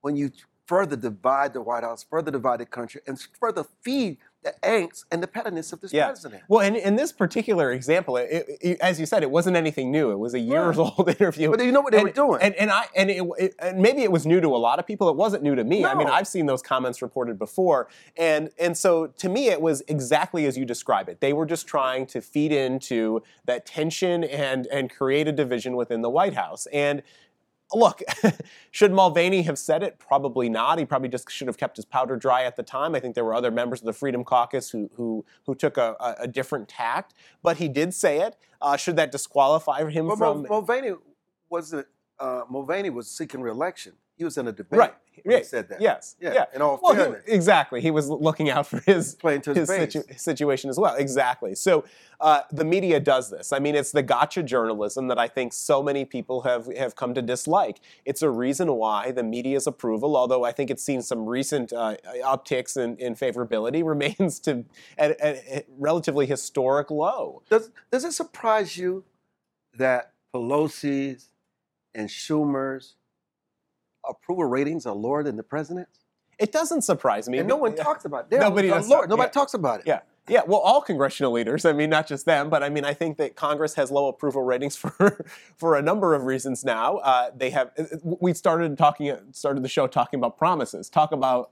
when 0.02 0.16
you 0.16 0.30
further 0.66 0.96
divide 0.96 1.52
the 1.52 1.60
White 1.60 1.82
House, 1.82 2.06
further 2.08 2.30
divide 2.30 2.60
the 2.60 2.66
country, 2.66 3.00
and 3.06 3.20
further 3.38 3.64
feed 3.82 4.18
the 4.42 4.54
angst 4.62 5.04
and 5.10 5.22
the 5.22 5.26
pettiness 5.26 5.72
of 5.72 5.80
this 5.80 5.92
Yeah. 5.92 6.06
president? 6.06 6.42
Well, 6.48 6.60
in, 6.66 6.74
in 6.74 6.96
this 6.96 7.12
particular 7.12 7.72
example, 7.72 8.16
it, 8.16 8.46
it- 8.60 8.80
as 8.80 8.98
you 8.98 9.04
said, 9.06 9.22
it 9.22 9.30
wasn't 9.30 9.56
anything 9.56 9.90
new. 9.90 10.10
It 10.10 10.18
was 10.18 10.32
a 10.34 10.38
years 10.38 10.78
old 10.84 11.08
interview. 11.08 11.50
But 11.50 11.62
you 11.62 11.72
know 11.72 11.82
what 11.82 11.92
they 11.92 11.98
and, 11.98 12.06
were 12.08 12.12
doing. 12.12 12.38
And, 12.40 12.54
and 12.54 12.70
I 12.70 12.86
and, 12.96 13.10
it, 13.10 13.54
and 13.58 13.78
maybe 13.82 14.02
it 14.02 14.10
was 14.10 14.24
new 14.26 14.40
to 14.40 14.48
a 14.48 14.56
lot 14.56 14.78
of 14.78 14.86
people. 14.86 15.08
It 15.10 15.16
wasn't 15.16 15.42
new 15.42 15.54
to 15.54 15.64
me. 15.64 15.84
I 15.84 15.94
mean, 15.94 16.08
I've 16.08 16.26
seen 16.28 16.46
those 16.46 16.62
comments 16.62 17.02
reported 17.02 17.38
before, 17.38 17.88
and 18.16 18.50
and 18.58 18.76
so 18.76 19.08
to 19.08 19.28
me, 19.28 19.48
it 19.48 19.60
was 19.60 19.82
exactly 19.88 20.46
as 20.46 20.56
you 20.56 20.64
describe 20.64 21.08
it. 21.08 21.20
They 21.20 21.32
were 21.32 21.46
just 21.46 21.66
trying 21.66 22.06
to 22.06 22.20
feed 22.20 22.52
into 22.52 23.22
that 23.44 23.66
tension 23.66 24.24
and 24.24 24.66
and 24.68 24.90
create 24.90 25.28
a 25.28 25.32
division 25.32 25.76
within 25.76 26.00
the 26.02 26.10
White 26.10 26.34
House. 26.34 26.66
And 26.72 27.02
look, 27.74 28.02
should 28.70 28.92
Mulvaney 28.92 29.42
have 29.42 29.58
said 29.58 29.82
it? 29.82 29.98
Probably 29.98 30.48
not. 30.48 30.78
He 30.78 30.84
probably 30.84 31.08
just 31.08 31.30
should 31.30 31.46
have 31.46 31.56
kept 31.56 31.76
his 31.76 31.84
powder 31.84 32.16
dry 32.16 32.44
at 32.44 32.56
the 32.56 32.62
time. 32.62 32.94
I 32.94 33.00
think 33.00 33.14
there 33.14 33.24
were 33.24 33.34
other 33.34 33.50
members 33.50 33.80
of 33.80 33.86
the 33.86 33.92
Freedom 33.92 34.24
Caucus 34.24 34.70
who 34.70 34.90
who 34.94 35.24
who 35.46 35.54
took 35.54 35.76
a, 35.76 36.16
a, 36.18 36.28
different 36.28 36.68
tact, 36.68 37.14
but 37.42 37.56
he 37.58 37.68
did 37.68 37.94
say 37.94 38.20
it. 38.20 38.36
Uh, 38.60 38.76
should 38.76 38.96
that 38.96 39.12
disqualify 39.12 39.88
him 39.90 40.08
But 40.08 40.18
from? 40.18 40.46
Mulvaney 40.48 40.92
wasn't. 41.48 41.86
Uh, 42.18 42.42
Mulvaney 42.50 42.90
was 42.90 43.10
seeking 43.10 43.40
reelection. 43.40 43.94
He 44.20 44.24
was 44.24 44.36
in 44.36 44.48
a 44.48 44.52
debate. 44.52 44.78
Right. 44.78 44.94
he 45.24 45.42
said 45.44 45.70
that. 45.70 45.80
Yes. 45.80 46.14
Yeah. 46.20 46.34
Yeah. 46.34 46.44
In 46.54 46.60
all 46.60 46.78
Well, 46.82 46.92
he- 46.92 46.98
fairness, 47.00 47.22
exactly. 47.26 47.80
He 47.80 47.90
was 47.90 48.10
looking 48.10 48.50
out 48.50 48.66
for 48.66 48.80
his 48.80 49.14
playing 49.14 49.40
to 49.42 49.54
his, 49.54 49.70
his 49.70 49.92
situ- 49.94 50.14
situation 50.18 50.68
as 50.68 50.76
well. 50.78 50.94
Exactly. 50.96 51.54
So 51.54 51.84
uh, 52.20 52.42
the 52.52 52.66
media 52.66 53.00
does 53.00 53.30
this. 53.30 53.50
I 53.50 53.60
mean, 53.60 53.74
it's 53.74 53.92
the 53.92 54.02
gotcha 54.02 54.42
journalism 54.42 55.08
that 55.08 55.18
I 55.18 55.26
think 55.26 55.54
so 55.54 55.82
many 55.82 56.04
people 56.04 56.42
have 56.42 56.66
have 56.76 56.96
come 56.96 57.14
to 57.14 57.22
dislike. 57.22 57.80
It's 58.04 58.20
a 58.20 58.28
reason 58.28 58.74
why 58.74 59.10
the 59.10 59.22
media's 59.22 59.66
approval, 59.66 60.14
although 60.18 60.44
I 60.44 60.52
think 60.52 60.68
it's 60.70 60.82
seen 60.82 61.00
some 61.00 61.24
recent 61.24 61.72
uh, 61.72 61.96
upticks 62.22 62.76
in, 62.76 62.98
in 62.98 63.14
favorability, 63.14 63.82
remains 63.94 64.38
to 64.40 64.66
at, 64.98 65.18
at 65.18 65.36
a 65.36 65.64
relatively 65.78 66.26
historic 66.26 66.90
low. 66.90 67.40
Does 67.48 67.70
Does 67.90 68.04
it 68.04 68.12
surprise 68.12 68.76
you 68.76 69.04
that 69.78 70.12
Pelosi's 70.34 71.30
and 71.94 72.10
Schumer's 72.10 72.96
approval 74.10 74.44
ratings 74.44 74.86
are 74.86 74.94
lower 74.94 75.22
than 75.22 75.36
the 75.36 75.42
president's? 75.42 76.00
It 76.38 76.52
doesn't 76.52 76.82
surprise 76.82 77.28
me. 77.28 77.38
And 77.38 77.48
no 77.48 77.56
one 77.56 77.76
Yeah. 77.76 77.82
talks 77.84 78.04
about 78.04 78.24
it. 78.24 78.30
They're 78.30 78.40
Nobody 78.40 78.68
does 78.68 78.88
lower. 78.88 79.06
Nobody 79.06 79.28
yeah. 79.28 79.32
talks 79.32 79.54
about 79.54 79.80
it. 79.80 79.86
Yeah. 79.86 80.00
Yeah, 80.28 80.42
well, 80.46 80.60
all 80.60 80.80
congressional 80.80 81.32
leaders. 81.32 81.64
I 81.64 81.72
mean, 81.72 81.90
not 81.90 82.06
just 82.06 82.24
them, 82.24 82.50
but 82.50 82.62
I 82.62 82.68
mean, 82.68 82.84
I 82.84 82.94
think 82.94 83.16
that 83.16 83.34
Congress 83.34 83.74
has 83.74 83.90
low 83.90 84.06
approval 84.06 84.42
ratings 84.42 84.76
for 84.82 85.24
for 85.56 85.76
a 85.76 85.82
number 85.82 86.14
of 86.14 86.24
reasons 86.24 86.64
now. 86.64 86.98
Uh, 86.98 87.30
they 87.36 87.50
have. 87.50 87.72
We 88.02 88.32
started 88.34 88.78
talking, 88.78 89.16
started 89.32 89.64
the 89.64 89.68
show 89.68 89.86
talking 89.88 90.20
about 90.20 90.38
promises. 90.38 90.88
Talk 90.88 91.10
about 91.10 91.50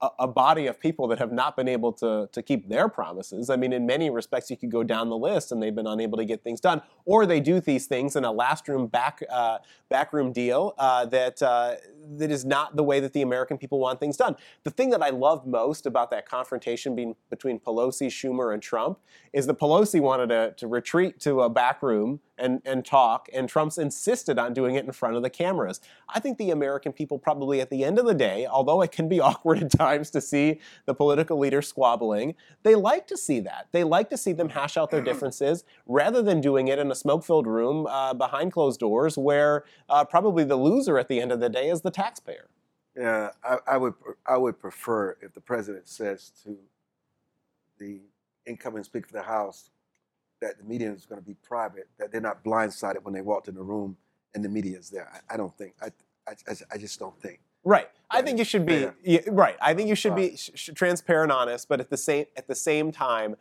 a, 0.00 0.08
a, 0.20 0.28
body 0.28 0.66
of 0.66 0.80
people 0.80 1.06
that 1.06 1.18
have 1.18 1.30
not 1.30 1.56
been 1.56 1.68
able 1.68 1.92
to, 1.92 2.28
to 2.32 2.42
keep 2.42 2.68
their 2.68 2.88
promises. 2.88 3.48
I 3.48 3.56
mean, 3.56 3.72
in 3.72 3.86
many 3.86 4.10
respects, 4.10 4.50
you 4.50 4.56
could 4.56 4.72
go 4.72 4.82
down 4.82 5.08
the 5.08 5.16
list 5.16 5.52
and 5.52 5.62
they've 5.62 5.74
been 5.74 5.86
unable 5.86 6.18
to 6.18 6.24
get 6.24 6.42
things 6.42 6.60
done, 6.60 6.82
or 7.04 7.26
they 7.26 7.38
do 7.38 7.60
these 7.60 7.86
things 7.86 8.16
in 8.16 8.24
a 8.24 8.32
last 8.32 8.66
room 8.68 8.88
back 8.88 9.22
uh, 9.30 9.58
backroom 9.88 10.32
deal 10.32 10.74
uh, 10.78 11.06
that 11.06 11.40
uh, 11.42 11.76
that 12.16 12.30
is 12.30 12.44
not 12.44 12.74
the 12.74 12.82
way 12.82 12.98
that 12.98 13.12
the 13.12 13.22
American 13.22 13.56
people 13.56 13.78
want 13.78 14.00
things 14.00 14.16
done. 14.16 14.34
The 14.64 14.70
thing 14.70 14.90
that 14.90 15.02
I 15.02 15.10
love 15.10 15.46
most 15.46 15.86
about 15.86 16.10
that 16.10 16.28
confrontation 16.28 16.96
being, 16.96 17.14
between 17.30 17.60
Pelosi, 17.60 18.08
Schumer, 18.08 18.52
and 18.52 18.62
Trump 18.62 18.98
is 19.32 19.46
that 19.46 19.58
Pelosi 19.58 20.00
wanted 20.00 20.28
to, 20.30 20.54
to 20.56 20.66
retreat 20.66 21.20
to 21.20 21.42
a 21.42 21.48
back 21.48 21.82
room 21.82 22.20
and, 22.38 22.62
and 22.64 22.84
talk, 22.84 23.28
and 23.32 23.48
Trump's 23.48 23.78
insisted 23.78 24.38
on 24.38 24.54
doing 24.54 24.74
it 24.74 24.84
in 24.84 24.92
front 24.92 25.16
of 25.16 25.22
the 25.22 25.30
cameras. 25.30 25.80
I 26.08 26.20
think 26.20 26.38
the 26.38 26.50
American 26.50 26.92
people 26.92 27.18
probably 27.18 27.60
at 27.60 27.70
the 27.70 27.84
end 27.84 27.98
of 27.98 28.06
the 28.06 28.14
day, 28.14 28.46
although 28.46 28.82
it 28.82 28.92
can 28.92 29.08
be 29.08 29.20
awkward 29.28 29.62
at 29.62 29.70
times 29.70 30.10
to 30.10 30.20
see 30.20 30.60
the 30.86 30.94
political 30.94 31.38
leaders 31.38 31.68
squabbling, 31.68 32.34
they 32.62 32.74
like 32.74 33.06
to 33.08 33.16
see 33.16 33.40
that. 33.40 33.68
They 33.72 33.84
like 33.84 34.10
to 34.10 34.16
see 34.16 34.32
them 34.32 34.50
hash 34.50 34.76
out 34.76 34.90
their 34.90 35.00
differences 35.02 35.64
rather 35.86 36.22
than 36.22 36.40
doing 36.40 36.68
it 36.68 36.78
in 36.78 36.90
a 36.90 36.94
smoke 36.94 37.24
filled 37.24 37.46
room 37.46 37.86
uh, 37.86 38.14
behind 38.14 38.52
closed 38.52 38.80
doors 38.80 39.18
where 39.18 39.64
uh, 39.88 40.04
probably 40.04 40.44
the 40.44 40.56
loser 40.56 40.98
at 40.98 41.08
the 41.08 41.20
end 41.20 41.32
of 41.32 41.40
the 41.40 41.48
day 41.48 41.68
is 41.68 41.82
the 41.82 41.90
taxpayer. 41.90 42.48
Yeah, 42.96 43.30
I, 43.44 43.58
I 43.66 43.76
would 43.76 43.94
I 44.26 44.36
would 44.36 44.58
prefer 44.58 45.16
if 45.22 45.32
the 45.32 45.40
president 45.40 45.86
says 45.86 46.32
to 46.42 46.58
the 47.78 48.00
incoming 48.44 48.82
Speaker 48.82 49.06
of 49.06 49.12
the 49.12 49.22
House, 49.22 49.70
that 50.40 50.58
the 50.58 50.64
media 50.64 50.92
is 50.92 51.06
going 51.06 51.20
to 51.20 51.26
be 51.26 51.34
private, 51.34 51.88
that 51.98 52.12
they're 52.12 52.20
not 52.20 52.44
blindsided 52.44 53.02
when 53.02 53.14
they 53.14 53.22
walked 53.22 53.48
in 53.48 53.54
the 53.54 53.62
room 53.62 53.96
and 54.34 54.44
the 54.44 54.48
media 54.48 54.78
is 54.78 54.90
there. 54.90 55.10
I, 55.12 55.34
I 55.34 55.36
don't 55.36 55.56
think. 55.56 55.74
I, 55.82 55.90
I, 56.28 56.54
I 56.72 56.78
just 56.78 56.98
don't 56.98 57.18
think. 57.20 57.40
Right. 57.64 57.88
I 58.10 58.22
think 58.22 58.38
you 58.38 58.44
should 58.44 58.64
be 58.64 58.88
yeah, 59.02 59.20
right. 59.28 59.56
I 59.60 59.74
think 59.74 59.88
you 59.88 59.94
should 59.94 60.14
be 60.14 60.36
sh- 60.36 60.70
transparent, 60.74 61.32
honest, 61.32 61.68
but 61.68 61.80
at 61.80 61.90
the 61.90 61.96
same 61.96 62.24
at 62.36 62.46
the 62.46 62.54
same 62.54 62.92
time, 62.92 63.36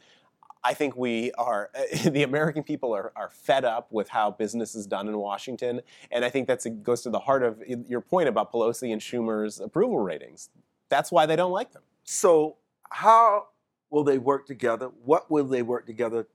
I 0.63 0.73
think 0.73 0.97
we 0.97 1.31
are 1.37 1.69
the 2.05 2.23
American 2.23 2.63
people 2.63 2.93
are, 2.93 3.13
are 3.15 3.29
fed 3.29 3.63
up 3.63 3.91
with 3.91 4.09
how 4.09 4.31
business 4.31 4.75
is 4.75 4.85
done 4.85 5.07
in 5.07 5.17
Washington, 5.17 5.81
and 6.11 6.25
I 6.25 6.29
think 6.29 6.47
that 6.47 6.83
goes 6.83 7.03
to 7.03 7.09
the 7.09 7.19
heart 7.19 7.43
of 7.43 7.63
your 7.65 8.01
point 8.01 8.27
about 8.27 8.51
Pelosi 8.51 8.91
and 8.91 9.01
Schumer's 9.01 9.59
approval 9.59 9.99
ratings. 9.99 10.49
That's 10.89 11.11
why 11.11 11.25
they 11.25 11.35
don't 11.35 11.51
like 11.51 11.71
them. 11.71 11.83
So, 12.03 12.57
how 12.89 13.47
will 13.89 14.03
they 14.03 14.17
work 14.17 14.45
together? 14.45 14.89
What 15.05 15.31
will 15.31 15.45
they 15.45 15.61
work 15.61 15.85
together 15.85 16.27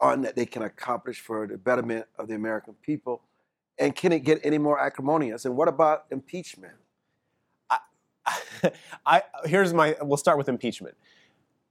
on 0.00 0.22
that 0.22 0.36
they 0.36 0.46
can 0.46 0.62
accomplish 0.62 1.20
for 1.20 1.46
the 1.46 1.58
betterment 1.58 2.06
of 2.18 2.28
the 2.28 2.34
American 2.34 2.74
people? 2.82 3.22
And 3.78 3.94
can 3.94 4.12
it 4.12 4.20
get 4.20 4.40
any 4.44 4.58
more 4.58 4.78
acrimonious? 4.78 5.44
And 5.44 5.56
what 5.56 5.68
about 5.68 6.04
impeachment? 6.10 6.74
I, 7.70 7.78
I, 9.06 9.22
here's 9.44 9.72
my. 9.72 9.96
We'll 10.02 10.16
start 10.16 10.38
with 10.38 10.48
impeachment. 10.48 10.96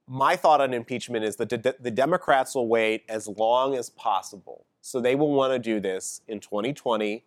My 0.07 0.35
thought 0.35 0.59
on 0.59 0.73
impeachment 0.73 1.23
is 1.23 1.35
that 1.35 1.49
the, 1.49 1.75
the 1.79 1.91
Democrats 1.91 2.55
will 2.55 2.67
wait 2.67 3.03
as 3.07 3.27
long 3.27 3.75
as 3.75 3.91
possible. 3.91 4.65
So 4.81 4.99
they 4.99 5.13
will 5.13 5.31
want 5.31 5.53
to 5.53 5.59
do 5.59 5.79
this 5.79 6.21
in 6.27 6.39
2020 6.39 7.23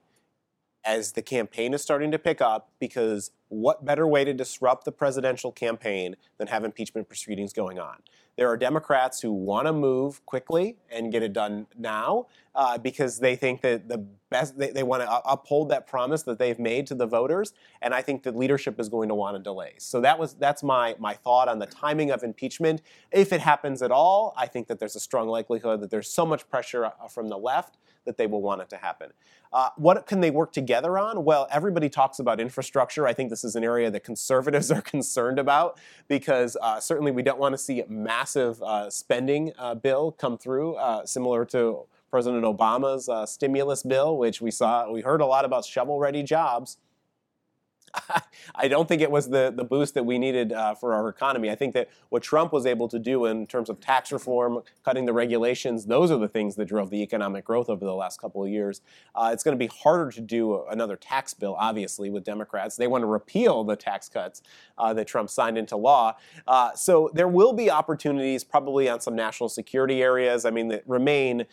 as 0.84 1.12
the 1.12 1.22
campaign 1.22 1.74
is 1.74 1.82
starting 1.82 2.10
to 2.10 2.18
pick 2.18 2.40
up 2.40 2.70
because 2.80 3.30
what 3.52 3.84
better 3.84 4.06
way 4.06 4.24
to 4.24 4.32
disrupt 4.32 4.86
the 4.86 4.92
presidential 4.92 5.52
campaign 5.52 6.16
than 6.38 6.48
have 6.48 6.64
impeachment 6.64 7.06
proceedings 7.06 7.52
going 7.52 7.78
on? 7.78 7.96
There 8.36 8.48
are 8.48 8.56
Democrats 8.56 9.20
who 9.20 9.30
want 9.30 9.66
to 9.66 9.74
move 9.74 10.24
quickly 10.24 10.76
and 10.90 11.12
get 11.12 11.22
it 11.22 11.34
done 11.34 11.66
now 11.78 12.28
uh, 12.54 12.78
because 12.78 13.18
they 13.18 13.36
think 13.36 13.60
that 13.60 13.90
the 13.90 13.98
best 14.30 14.58
they, 14.58 14.70
they 14.70 14.82
want 14.82 15.02
to 15.02 15.22
uphold 15.26 15.68
that 15.68 15.86
promise 15.86 16.22
that 16.22 16.38
they've 16.38 16.58
made 16.58 16.86
to 16.86 16.94
the 16.94 17.06
voters, 17.06 17.52
and 17.82 17.92
I 17.92 18.00
think 18.00 18.22
that 18.22 18.34
leadership 18.34 18.80
is 18.80 18.88
going 18.88 19.10
to 19.10 19.14
want 19.14 19.36
to 19.36 19.42
delay. 19.42 19.74
So 19.76 20.00
that 20.00 20.18
was 20.18 20.32
that's 20.32 20.62
my 20.62 20.96
my 20.98 21.12
thought 21.12 21.48
on 21.48 21.58
the 21.58 21.66
timing 21.66 22.10
of 22.10 22.22
impeachment. 22.22 22.80
If 23.10 23.34
it 23.34 23.42
happens 23.42 23.82
at 23.82 23.90
all, 23.90 24.32
I 24.34 24.46
think 24.46 24.66
that 24.68 24.78
there's 24.78 24.96
a 24.96 25.00
strong 25.00 25.28
likelihood 25.28 25.82
that 25.82 25.90
there's 25.90 26.08
so 26.08 26.24
much 26.24 26.48
pressure 26.48 26.86
uh, 26.86 26.90
from 27.10 27.28
the 27.28 27.36
left 27.36 27.76
that 28.04 28.16
they 28.16 28.26
will 28.26 28.42
want 28.42 28.60
it 28.60 28.68
to 28.70 28.76
happen. 28.76 29.12
Uh, 29.52 29.68
what 29.76 30.06
can 30.06 30.20
they 30.20 30.30
work 30.30 30.52
together 30.52 30.98
on? 30.98 31.24
Well, 31.24 31.46
everybody 31.50 31.88
talks 31.88 32.18
about 32.18 32.40
infrastructure. 32.40 33.06
I 33.06 33.12
think 33.12 33.30
this 33.42 33.50
is 33.50 33.56
an 33.56 33.64
area 33.64 33.90
that 33.90 34.04
conservatives 34.04 34.70
are 34.70 34.82
concerned 34.82 35.38
about 35.38 35.78
because 36.08 36.56
uh, 36.62 36.80
certainly 36.80 37.10
we 37.10 37.22
don't 37.22 37.38
want 37.38 37.52
to 37.52 37.58
see 37.58 37.80
a 37.80 37.88
massive 37.88 38.62
uh, 38.62 38.88
spending 38.88 39.52
uh, 39.58 39.74
bill 39.74 40.12
come 40.12 40.38
through, 40.38 40.74
uh, 40.76 41.04
similar 41.04 41.44
to 41.44 41.84
President 42.10 42.44
Obama's 42.44 43.08
uh, 43.08 43.24
stimulus 43.24 43.82
bill, 43.82 44.16
which 44.18 44.40
we 44.40 44.50
saw, 44.50 44.90
we 44.90 45.00
heard 45.00 45.20
a 45.20 45.26
lot 45.26 45.44
about 45.44 45.64
shovel 45.64 45.98
ready 45.98 46.22
jobs. 46.22 46.76
I 48.54 48.68
don't 48.68 48.88
think 48.88 49.02
it 49.02 49.10
was 49.10 49.28
the, 49.28 49.52
the 49.54 49.64
boost 49.64 49.94
that 49.94 50.04
we 50.04 50.18
needed 50.18 50.52
uh, 50.52 50.74
for 50.74 50.94
our 50.94 51.08
economy. 51.08 51.50
I 51.50 51.54
think 51.54 51.74
that 51.74 51.88
what 52.08 52.22
Trump 52.22 52.52
was 52.52 52.66
able 52.66 52.88
to 52.88 52.98
do 52.98 53.26
in 53.26 53.46
terms 53.46 53.68
of 53.68 53.80
tax 53.80 54.12
reform, 54.12 54.60
cutting 54.84 55.04
the 55.04 55.12
regulations, 55.12 55.86
those 55.86 56.10
are 56.10 56.18
the 56.18 56.28
things 56.28 56.56
that 56.56 56.66
drove 56.66 56.90
the 56.90 57.02
economic 57.02 57.44
growth 57.44 57.68
over 57.68 57.84
the 57.84 57.94
last 57.94 58.20
couple 58.20 58.42
of 58.42 58.50
years. 58.50 58.80
Uh, 59.14 59.30
it's 59.32 59.42
going 59.42 59.56
to 59.56 59.62
be 59.62 59.70
harder 59.82 60.10
to 60.10 60.20
do 60.20 60.64
another 60.70 60.96
tax 60.96 61.34
bill, 61.34 61.56
obviously, 61.58 62.10
with 62.10 62.24
Democrats. 62.24 62.76
They 62.76 62.86
want 62.86 63.02
to 63.02 63.06
repeal 63.06 63.64
the 63.64 63.76
tax 63.76 64.08
cuts 64.08 64.42
uh, 64.78 64.94
that 64.94 65.06
Trump 65.06 65.28
signed 65.30 65.58
into 65.58 65.76
law. 65.76 66.16
Uh, 66.46 66.72
so 66.74 67.10
there 67.14 67.28
will 67.28 67.52
be 67.52 67.70
opportunities, 67.70 68.44
probably 68.44 68.88
on 68.88 69.00
some 69.00 69.14
national 69.14 69.48
security 69.48 70.02
areas. 70.02 70.44
I 70.44 70.50
mean, 70.50 70.68
that 70.68 70.82
remain 70.86 71.46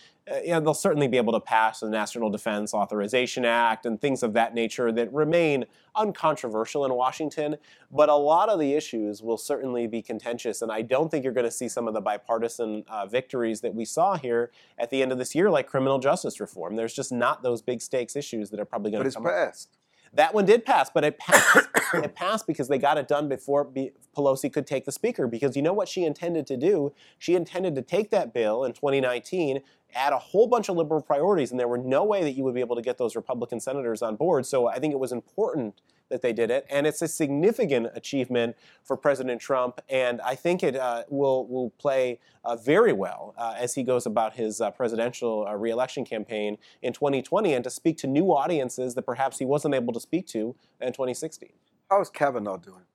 you 0.44 0.50
know, 0.50 0.60
they'll 0.60 0.74
certainly 0.74 1.08
be 1.08 1.18
able 1.18 1.34
to 1.34 1.40
pass 1.40 1.80
the 1.80 1.90
National 1.90 2.30
Defense 2.30 2.74
Authorization 2.74 3.46
Act 3.46 3.86
and 3.86 4.00
things 4.00 4.22
of 4.22 4.34
that 4.34 4.54
nature 4.54 4.92
that 4.92 5.12
remain 5.12 5.66
uncontroversial 5.96 6.86
in 6.86 6.94
Washington. 6.94 7.58
But 7.92 8.10
a 8.10 8.16
lot 8.16 8.50
of 8.50 8.60
the 8.60 8.74
issues 8.74 9.24
will 9.24 9.38
certainly 9.38 9.88
be 9.88 10.02
contentious, 10.02 10.62
and 10.62 10.72
I 10.72 10.82
don't 10.82 11.10
think 11.10 11.24
you're 11.24 11.34
going 11.34 11.46
to 11.46 11.52
see 11.52 11.68
some 11.68 11.88
of 11.88 11.94
the 11.94 12.02
bipartisan 12.02 12.84
uh, 12.88 13.06
victories 13.08 13.62
that 13.62 13.74
we 13.74 13.86
saw 13.86 14.18
here 14.18 14.52
at 14.78 14.90
the 14.90 15.02
end 15.02 15.12
of 15.12 15.18
this 15.18 15.34
year, 15.34 15.50
like 15.50 15.68
criminal 15.68 16.00
justice 16.00 16.40
reform. 16.40 16.76
There's 16.76 16.94
just 16.94 17.12
not 17.12 17.42
those 17.42 17.62
big 17.62 17.82
stakes 17.82 18.16
issues 18.16 18.50
that 18.52 18.60
are 18.60 18.66
probably 18.66 18.92
going 18.92 19.04
to 19.04 19.12
come. 19.12 19.24
But 19.24 19.30
it's 19.30 19.40
passed. 19.40 19.70
Up. 19.74 19.80
That 20.14 20.34
one 20.34 20.46
did 20.46 20.66
pass, 20.66 20.90
but 20.90 21.04
it 21.04 21.20
passed. 21.20 21.68
it 21.94 22.16
passed 22.16 22.48
because 22.48 22.68
they 22.68 22.78
got 22.78 22.98
it 22.98 23.08
done 23.08 23.30
before 23.30 23.70
Pelosi 24.16 24.52
could 24.52 24.66
take 24.66 24.86
the 24.86 24.92
speaker. 24.92 25.28
Because 25.28 25.56
you 25.56 25.62
know 25.62 25.74
what 25.74 25.88
she 25.88 26.04
intended 26.04 26.48
to 26.48 26.58
do? 26.58 26.94
She 27.18 27.36
intended 27.36 27.76
to 27.76 27.82
take 27.82 28.10
that 28.12 28.34
bill 28.34 28.64
in 28.64 28.74
2019, 28.74 29.62
add 29.94 30.14
a 30.14 30.20
whole 30.20 30.48
bunch 30.48 30.70
of 30.70 30.78
liberal 30.78 31.02
priorities, 31.02 31.52
and 31.52 31.60
there 31.60 31.68
were 31.68 31.78
no 31.78 32.04
way 32.04 32.24
that 32.24 32.32
you 32.32 32.44
would 32.44 32.54
be 32.54 32.60
able 32.60 32.76
to 32.76 32.82
get 32.82 32.98
those 32.98 33.16
Republican 33.16 33.60
senators 33.60 34.02
on 34.02 34.16
board. 34.16 34.46
So 34.46 34.68
I 34.68 34.80
think 34.80 34.94
it 34.94 35.00
was 35.00 35.12
important 35.12 35.82
that 36.10 36.22
they 36.22 36.34
did 36.34 36.50
it, 36.52 36.66
and 36.70 36.88
it's 36.88 37.02
a 37.02 37.08
significant 37.08 37.88
achievement 37.94 38.56
for 38.84 38.98
President 38.98 39.40
Trump. 39.40 39.80
And 39.90 40.20
I 40.22 40.36
think 40.36 40.64
it 40.64 40.76
uh, 40.76 41.04
will 41.10 41.48
will 41.48 41.70
play 41.72 42.20
uh, 42.44 42.56
very 42.56 42.94
well 42.94 43.34
uh, 43.38 43.56
as 43.58 43.76
he 43.76 43.84
goes 43.84 44.06
about 44.06 44.34
his 44.34 44.60
uh, 44.60 44.72
presidential 44.72 45.46
uh, 45.48 45.56
reelection 45.56 46.06
campaign 46.06 46.58
in 46.82 46.94
2020, 46.94 47.54
and 47.54 47.64
to 47.64 47.70
speak 47.70 47.98
to 48.00 48.08
new 48.08 48.28
audiences 48.32 48.96
that 48.96 49.04
perhaps 49.04 49.40
he 49.40 49.46
wasn't 49.46 49.74
able 49.74 49.94
to 49.94 50.00
speak 50.00 50.28
to 50.28 50.56
in 50.82 50.94
2016. 50.94 51.50
How 51.90 52.02
is 52.02 52.10
Kavanaugh 52.10 52.58
doing? 52.58 52.89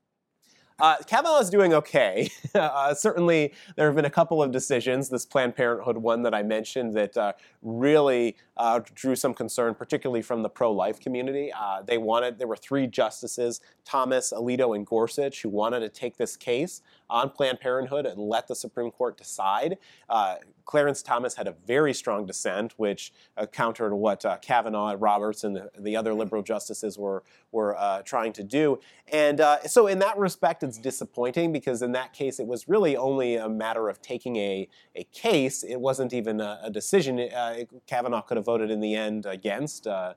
Uh, 0.81 0.97
Kavanaugh 1.07 1.39
is 1.39 1.51
doing 1.51 1.73
okay. 1.73 2.29
uh, 2.55 2.93
certainly, 2.95 3.53
there 3.77 3.87
have 3.87 3.95
been 3.95 4.05
a 4.07 4.11
couple 4.11 4.43
of 4.43 4.51
decisions, 4.51 5.09
this 5.09 5.25
Planned 5.25 5.55
Parenthood 5.55 5.97
one 5.97 6.23
that 6.23 6.35
I 6.35 6.43
mentioned, 6.43 6.95
that 6.95 7.17
uh, 7.17 7.33
really 7.63 8.37
uh, 8.57 8.81
drew 8.93 9.15
some 9.15 9.35
concern, 9.35 9.77
particularly 9.77 10.21
from 10.21 10.43
the 10.43 10.49
pro 10.49 10.73
life 10.73 10.99
community. 10.99 11.53
Uh, 11.57 11.83
they 11.83 11.97
wanted, 11.97 12.39
there 12.39 12.49
were 12.49 12.57
three 12.57 12.89
justices, 12.89 13.61
Thomas, 13.85 14.33
Alito, 14.33 14.75
and 14.75 14.85
Gorsuch, 14.85 15.43
who 15.43 15.49
wanted 15.49 15.81
to 15.81 15.89
take 15.89 16.17
this 16.17 16.37
case 16.37 16.83
on 17.09 17.31
Planned 17.31 17.61
Parenthood 17.61 18.05
and 18.05 18.19
let 18.19 18.49
the 18.49 18.57
Supreme 18.57 18.91
Court 18.91 19.17
decide. 19.17 19.79
Uh, 20.09 20.37
Clarence 20.65 21.03
Thomas 21.03 21.35
had 21.35 21.47
a 21.47 21.55
very 21.67 21.93
strong 21.93 22.25
dissent, 22.27 22.73
which 22.79 23.13
countered 23.53 23.93
what 23.93 24.25
Kavanaugh, 24.41 24.97
Roberts, 24.99 25.45
and 25.45 25.55
the, 25.55 25.71
the, 25.79 25.95
other 25.95 26.15
liberal 26.15 26.43
justices 26.43 26.99
were 26.99 27.23
were 27.53 28.03
trying 28.07 28.33
to 28.33 28.43
do. 28.43 28.81
And 29.13 29.43
so, 29.67 29.87
in 29.87 29.99
that 29.99 30.17
respect, 30.17 30.64
it's 30.65 30.79
disappointing 30.79 31.53
because 31.53 31.83
in 31.83 31.93
that 31.93 32.13
case, 32.13 32.41
it 32.41 32.47
was 32.47 32.69
really 32.69 32.97
only 32.97 33.37
a 33.37 33.49
matter 33.49 33.89
of 33.89 34.03
taking 34.03 34.37
a, 34.37 34.69
a 34.97 35.05
case. 35.13 35.63
It 35.63 35.77
wasn't 35.77 36.13
even 36.13 36.41
a, 36.41 36.59
a 36.65 36.71
decision. 36.71 37.21
Uh, 37.21 37.59
Kavanaugh 37.87 38.23
could 38.23 38.37
have 38.37 38.47
voted 38.47 38.71
in 38.71 38.81
the 38.81 38.95
end 38.95 39.27
against 39.27 39.87
uh, 39.87 40.15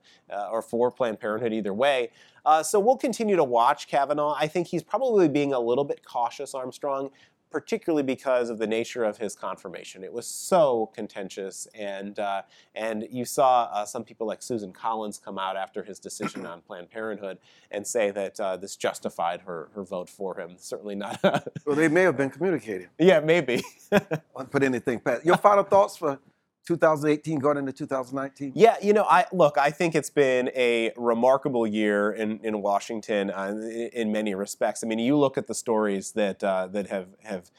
or 0.52 0.62
for 0.62 0.90
Planned 0.90 1.20
Parenthood 1.20 1.54
either 1.54 1.74
way. 1.74 2.10
Uh, 2.46 2.64
so 2.64 2.80
we'll 2.80 2.98
continue 2.98 3.36
to 3.36 3.44
watch 3.44 3.88
Kavanaugh. 3.88 4.34
I 4.34 4.48
think 4.48 4.68
he's 4.68 4.84
probably 4.84 5.28
being 5.28 5.54
a 5.54 5.60
little 5.60 5.84
bit 5.84 6.06
cautious, 6.06 6.56
Armstrong, 6.56 7.12
particularly 7.50 8.04
because 8.04 8.50
of 8.50 8.58
the 8.58 8.68
nature 8.68 9.04
of 9.04 9.18
his 9.18 9.36
confirmation. 9.36 10.04
It 10.04 10.12
was 10.12 10.28
so 10.28 10.92
contentious, 10.94 11.68
and 11.74 12.20
uh, 12.20 12.44
and 12.76 13.08
you 13.10 13.26
saw 13.26 13.64
uh, 13.72 13.86
some 13.86 14.04
people 14.04 14.28
like 14.28 14.42
Susan 14.42 14.74
Collins 14.74 15.18
come 15.24 15.38
out 15.38 15.58
after 15.58 15.84
his 15.84 16.00
decision 16.00 16.46
on 16.46 16.62
Planned 16.62 16.92
Parenthood 16.92 17.38
and 17.72 17.86
say 17.86 18.12
that 18.12 18.40
uh, 18.40 18.58
this 18.58 18.76
justified 18.76 19.42
her 19.42 19.70
her 19.76 19.84
vote 19.84 20.10
for 20.10 20.40
him. 20.40 20.56
Certainly 20.58 20.96
not. 20.96 21.20
well, 21.24 21.76
they 21.76 21.88
may 21.88 22.02
have 22.02 22.18
been 22.18 22.30
communicating. 22.30 22.88
Yeah, 23.00 23.20
maybe. 23.20 23.64
put 24.52 24.64
anything 24.64 25.00
past. 25.00 25.26
Your 25.26 25.38
final 25.38 25.64
thoughts 25.64 25.98
for 25.98 26.20
2018 26.68 27.40
going 27.40 27.58
into 27.58 27.72
2019? 27.72 28.52
Yeah, 28.54 28.76
you 28.82 28.92
know, 28.92 29.06
I 29.06 29.26
look. 29.32 29.58
I 29.58 29.72
think 29.72 29.96
it's 29.96 30.10
been 30.10 30.50
a 30.56 30.92
remarkable 30.98 31.66
year 31.66 32.12
in 32.12 32.40
in 32.44 32.62
Washington 32.62 33.32
uh, 33.32 33.56
in, 33.56 33.90
in 33.94 34.12
many 34.12 34.36
respects. 34.36 34.84
I 34.84 34.88
mean, 34.88 35.00
you 35.00 35.18
look 35.18 35.38
at 35.38 35.48
the 35.48 35.56
stories 35.56 36.12
that 36.12 36.44
uh, 36.44 36.68
that 36.68 36.88
have 36.88 37.08
have 37.24 37.50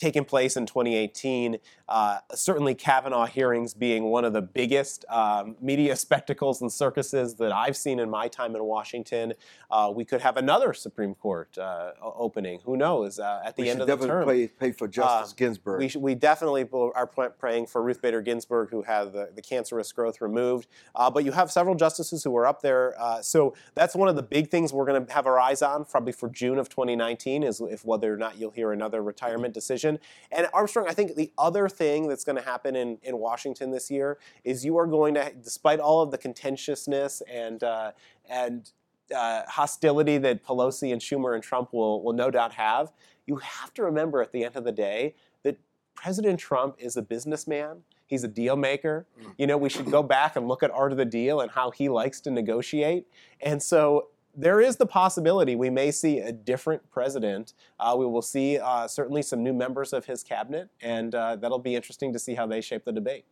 taken 0.00 0.24
place 0.24 0.56
in 0.56 0.66
2018. 0.66 1.58
Uh, 1.88 2.18
certainly, 2.34 2.74
Kavanaugh 2.74 3.26
hearings 3.26 3.74
being 3.74 4.04
one 4.04 4.24
of 4.24 4.32
the 4.32 4.42
biggest 4.42 5.04
um, 5.08 5.56
media 5.60 5.94
spectacles 6.10 6.60
and 6.62 6.72
circuses 6.72 7.34
that 7.34 7.52
I've 7.52 7.76
seen 7.76 7.98
in 7.98 8.08
my 8.08 8.28
time 8.28 8.56
in 8.56 8.64
Washington. 8.64 9.34
Uh, 9.70 9.92
we 9.94 10.04
could 10.04 10.20
have 10.20 10.36
another 10.36 10.72
Supreme 10.72 11.14
Court 11.14 11.56
uh, 11.58 11.92
opening. 12.02 12.60
Who 12.64 12.76
knows? 12.76 13.18
Uh, 13.18 13.42
at 13.44 13.56
the 13.56 13.62
we 13.62 13.70
end 13.70 13.80
of 13.82 13.86
the 13.86 14.06
term, 14.06 14.26
pay, 14.26 14.48
pay 14.48 14.72
for 14.72 14.88
Justice 14.88 15.32
Ginsburg. 15.32 15.80
We, 15.80 15.88
should, 15.88 16.02
we 16.02 16.14
definitely 16.14 16.68
are 16.72 17.06
praying 17.06 17.66
for 17.66 17.82
Ruth 17.82 18.00
Bader 18.00 18.22
Ginsburg, 18.22 18.70
who 18.70 18.82
had 18.82 19.12
the, 19.12 19.30
the 19.34 19.42
cancerous 19.42 19.92
growth 19.92 20.20
removed. 20.20 20.68
Uh, 20.94 21.10
but 21.10 21.24
you 21.24 21.32
have 21.32 21.50
several 21.50 21.74
justices 21.74 22.24
who 22.24 22.36
are 22.36 22.46
up 22.46 22.62
there, 22.62 22.94
uh, 23.00 23.20
so 23.20 23.54
that's 23.74 23.94
one 23.94 24.08
of 24.08 24.16
the 24.16 24.22
big 24.22 24.48
things 24.48 24.72
we're 24.72 24.86
going 24.86 25.04
to 25.04 25.12
have 25.12 25.26
our 25.26 25.38
eyes 25.38 25.62
on, 25.62 25.84
probably 25.84 26.12
for 26.12 26.28
June 26.28 26.58
of 26.58 26.68
2019, 26.68 27.42
is 27.42 27.60
if 27.60 27.84
whether 27.84 28.12
or 28.12 28.16
not 28.16 28.38
you'll 28.38 28.50
hear 28.50 28.72
another 28.72 29.02
retirement 29.02 29.52
decision. 29.52 29.89
And 30.30 30.46
Armstrong, 30.52 30.86
I 30.88 30.92
think 30.92 31.16
the 31.16 31.32
other 31.36 31.68
thing 31.68 32.08
that's 32.08 32.24
going 32.24 32.36
to 32.36 32.44
happen 32.44 32.76
in, 32.76 32.98
in 33.02 33.18
Washington 33.18 33.70
this 33.70 33.90
year 33.90 34.18
is 34.44 34.64
you 34.64 34.76
are 34.78 34.86
going 34.86 35.14
to, 35.14 35.32
despite 35.42 35.80
all 35.80 36.02
of 36.02 36.10
the 36.10 36.18
contentiousness 36.18 37.22
and 37.30 37.62
uh, 37.62 37.92
and 38.28 38.70
uh, 39.14 39.42
hostility 39.48 40.18
that 40.18 40.44
Pelosi 40.44 40.92
and 40.92 41.00
Schumer 41.00 41.34
and 41.34 41.42
Trump 41.42 41.72
will 41.72 42.02
will 42.02 42.12
no 42.12 42.30
doubt 42.30 42.52
have, 42.52 42.92
you 43.26 43.36
have 43.36 43.72
to 43.74 43.82
remember 43.82 44.22
at 44.22 44.32
the 44.32 44.44
end 44.44 44.56
of 44.56 44.64
the 44.64 44.72
day 44.72 45.14
that 45.42 45.58
President 45.94 46.38
Trump 46.38 46.76
is 46.78 46.96
a 46.96 47.02
businessman. 47.02 47.82
He's 48.06 48.24
a 48.24 48.28
deal 48.28 48.56
maker. 48.56 49.06
Mm. 49.20 49.34
You 49.38 49.46
know, 49.46 49.56
we 49.56 49.68
should 49.68 49.90
go 49.90 50.02
back 50.02 50.34
and 50.34 50.48
look 50.48 50.62
at 50.62 50.70
art 50.72 50.90
of 50.90 50.98
the 50.98 51.04
deal 51.04 51.40
and 51.40 51.50
how 51.50 51.70
he 51.70 51.88
likes 51.88 52.20
to 52.22 52.30
negotiate. 52.30 53.06
And 53.40 53.62
so 53.62 54.08
there 54.34 54.60
is 54.60 54.76
the 54.76 54.86
possibility 54.86 55.56
we 55.56 55.70
may 55.70 55.90
see 55.90 56.18
a 56.18 56.32
different 56.32 56.88
president. 56.90 57.54
Uh, 57.78 57.94
we 57.98 58.06
will 58.06 58.22
see 58.22 58.58
uh, 58.58 58.86
certainly 58.86 59.22
some 59.22 59.42
new 59.42 59.52
members 59.52 59.92
of 59.92 60.04
his 60.06 60.22
cabinet, 60.22 60.68
and 60.80 61.14
uh, 61.14 61.36
that'll 61.36 61.58
be 61.58 61.74
interesting 61.74 62.12
to 62.12 62.18
see 62.18 62.34
how 62.34 62.46
they 62.46 62.60
shape 62.60 62.84
the 62.84 62.92
debate. 62.92 63.24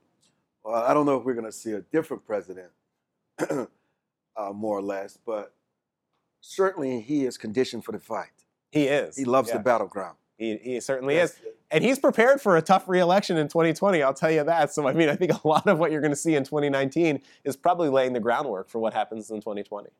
Well, 0.65 0.83
I 0.83 0.93
don't 0.93 1.07
know 1.07 1.17
if 1.17 1.25
we're 1.25 1.35
going 1.35 1.47
to 1.47 1.53
see 1.53 1.73
a 1.73 1.81
different 1.81 2.27
president, 2.27 2.71
uh, 3.39 3.67
more 4.53 4.79
or 4.79 4.83
less, 4.83 5.19
but 5.25 5.55
certainly 6.41 7.01
he 7.01 7.25
is 7.25 7.39
conditioned 7.39 7.85
for 7.85 7.93
the 7.93 7.99
fight. 7.99 8.45
He 8.71 8.85
is. 8.85 9.17
He 9.17 9.25
loves 9.25 9.49
yeah. 9.49 9.59
the 9.59 9.63
battleground. 9.63 10.17
He, 10.37 10.57
he 10.57 10.81
certainly 10.81 11.17
is. 11.17 11.37
And 11.71 11.85
he's 11.85 11.99
prepared 11.99 12.41
for 12.41 12.57
a 12.57 12.63
tough 12.63 12.89
reelection 12.89 13.37
in 13.37 13.49
2020, 13.49 14.03
I'll 14.03 14.15
tell 14.15 14.31
you 14.31 14.45
that. 14.45 14.73
So, 14.73 14.89
I 14.89 14.93
mean, 14.95 15.09
I 15.09 15.17
think 15.17 15.33
a 15.33 15.47
lot 15.47 15.67
of 15.67 15.79
what 15.79 15.91
you're 15.91 16.01
going 16.01 16.13
to 16.13 16.17
see 16.17 16.35
in 16.35 16.45
2019 16.45 17.21
is 17.45 17.57
probably 17.57 17.89
laying 17.89 18.15
the 18.15 18.21
groundwork 18.21 18.69
for 18.69 18.79
what 18.79 18.95
happens 18.95 19.31
in 19.31 19.41
2020. 19.41 19.91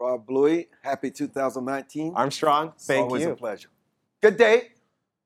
Rob 0.00 0.26
Bluey, 0.26 0.68
happy 0.82 1.10
2019. 1.10 2.12
Armstrong, 2.14 2.72
thank 2.78 3.06
Always 3.06 3.22
you. 3.22 3.28
Always 3.28 3.36
a 3.36 3.40
pleasure. 3.40 3.68
Good 4.22 4.36
day 4.36 4.68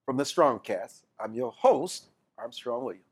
from 0.06 0.16
the 0.16 0.24
Strongcast. 0.24 1.02
I'm 1.20 1.34
your 1.34 1.52
host, 1.52 2.06
Armstrong 2.38 2.84
Williams. 2.84 3.04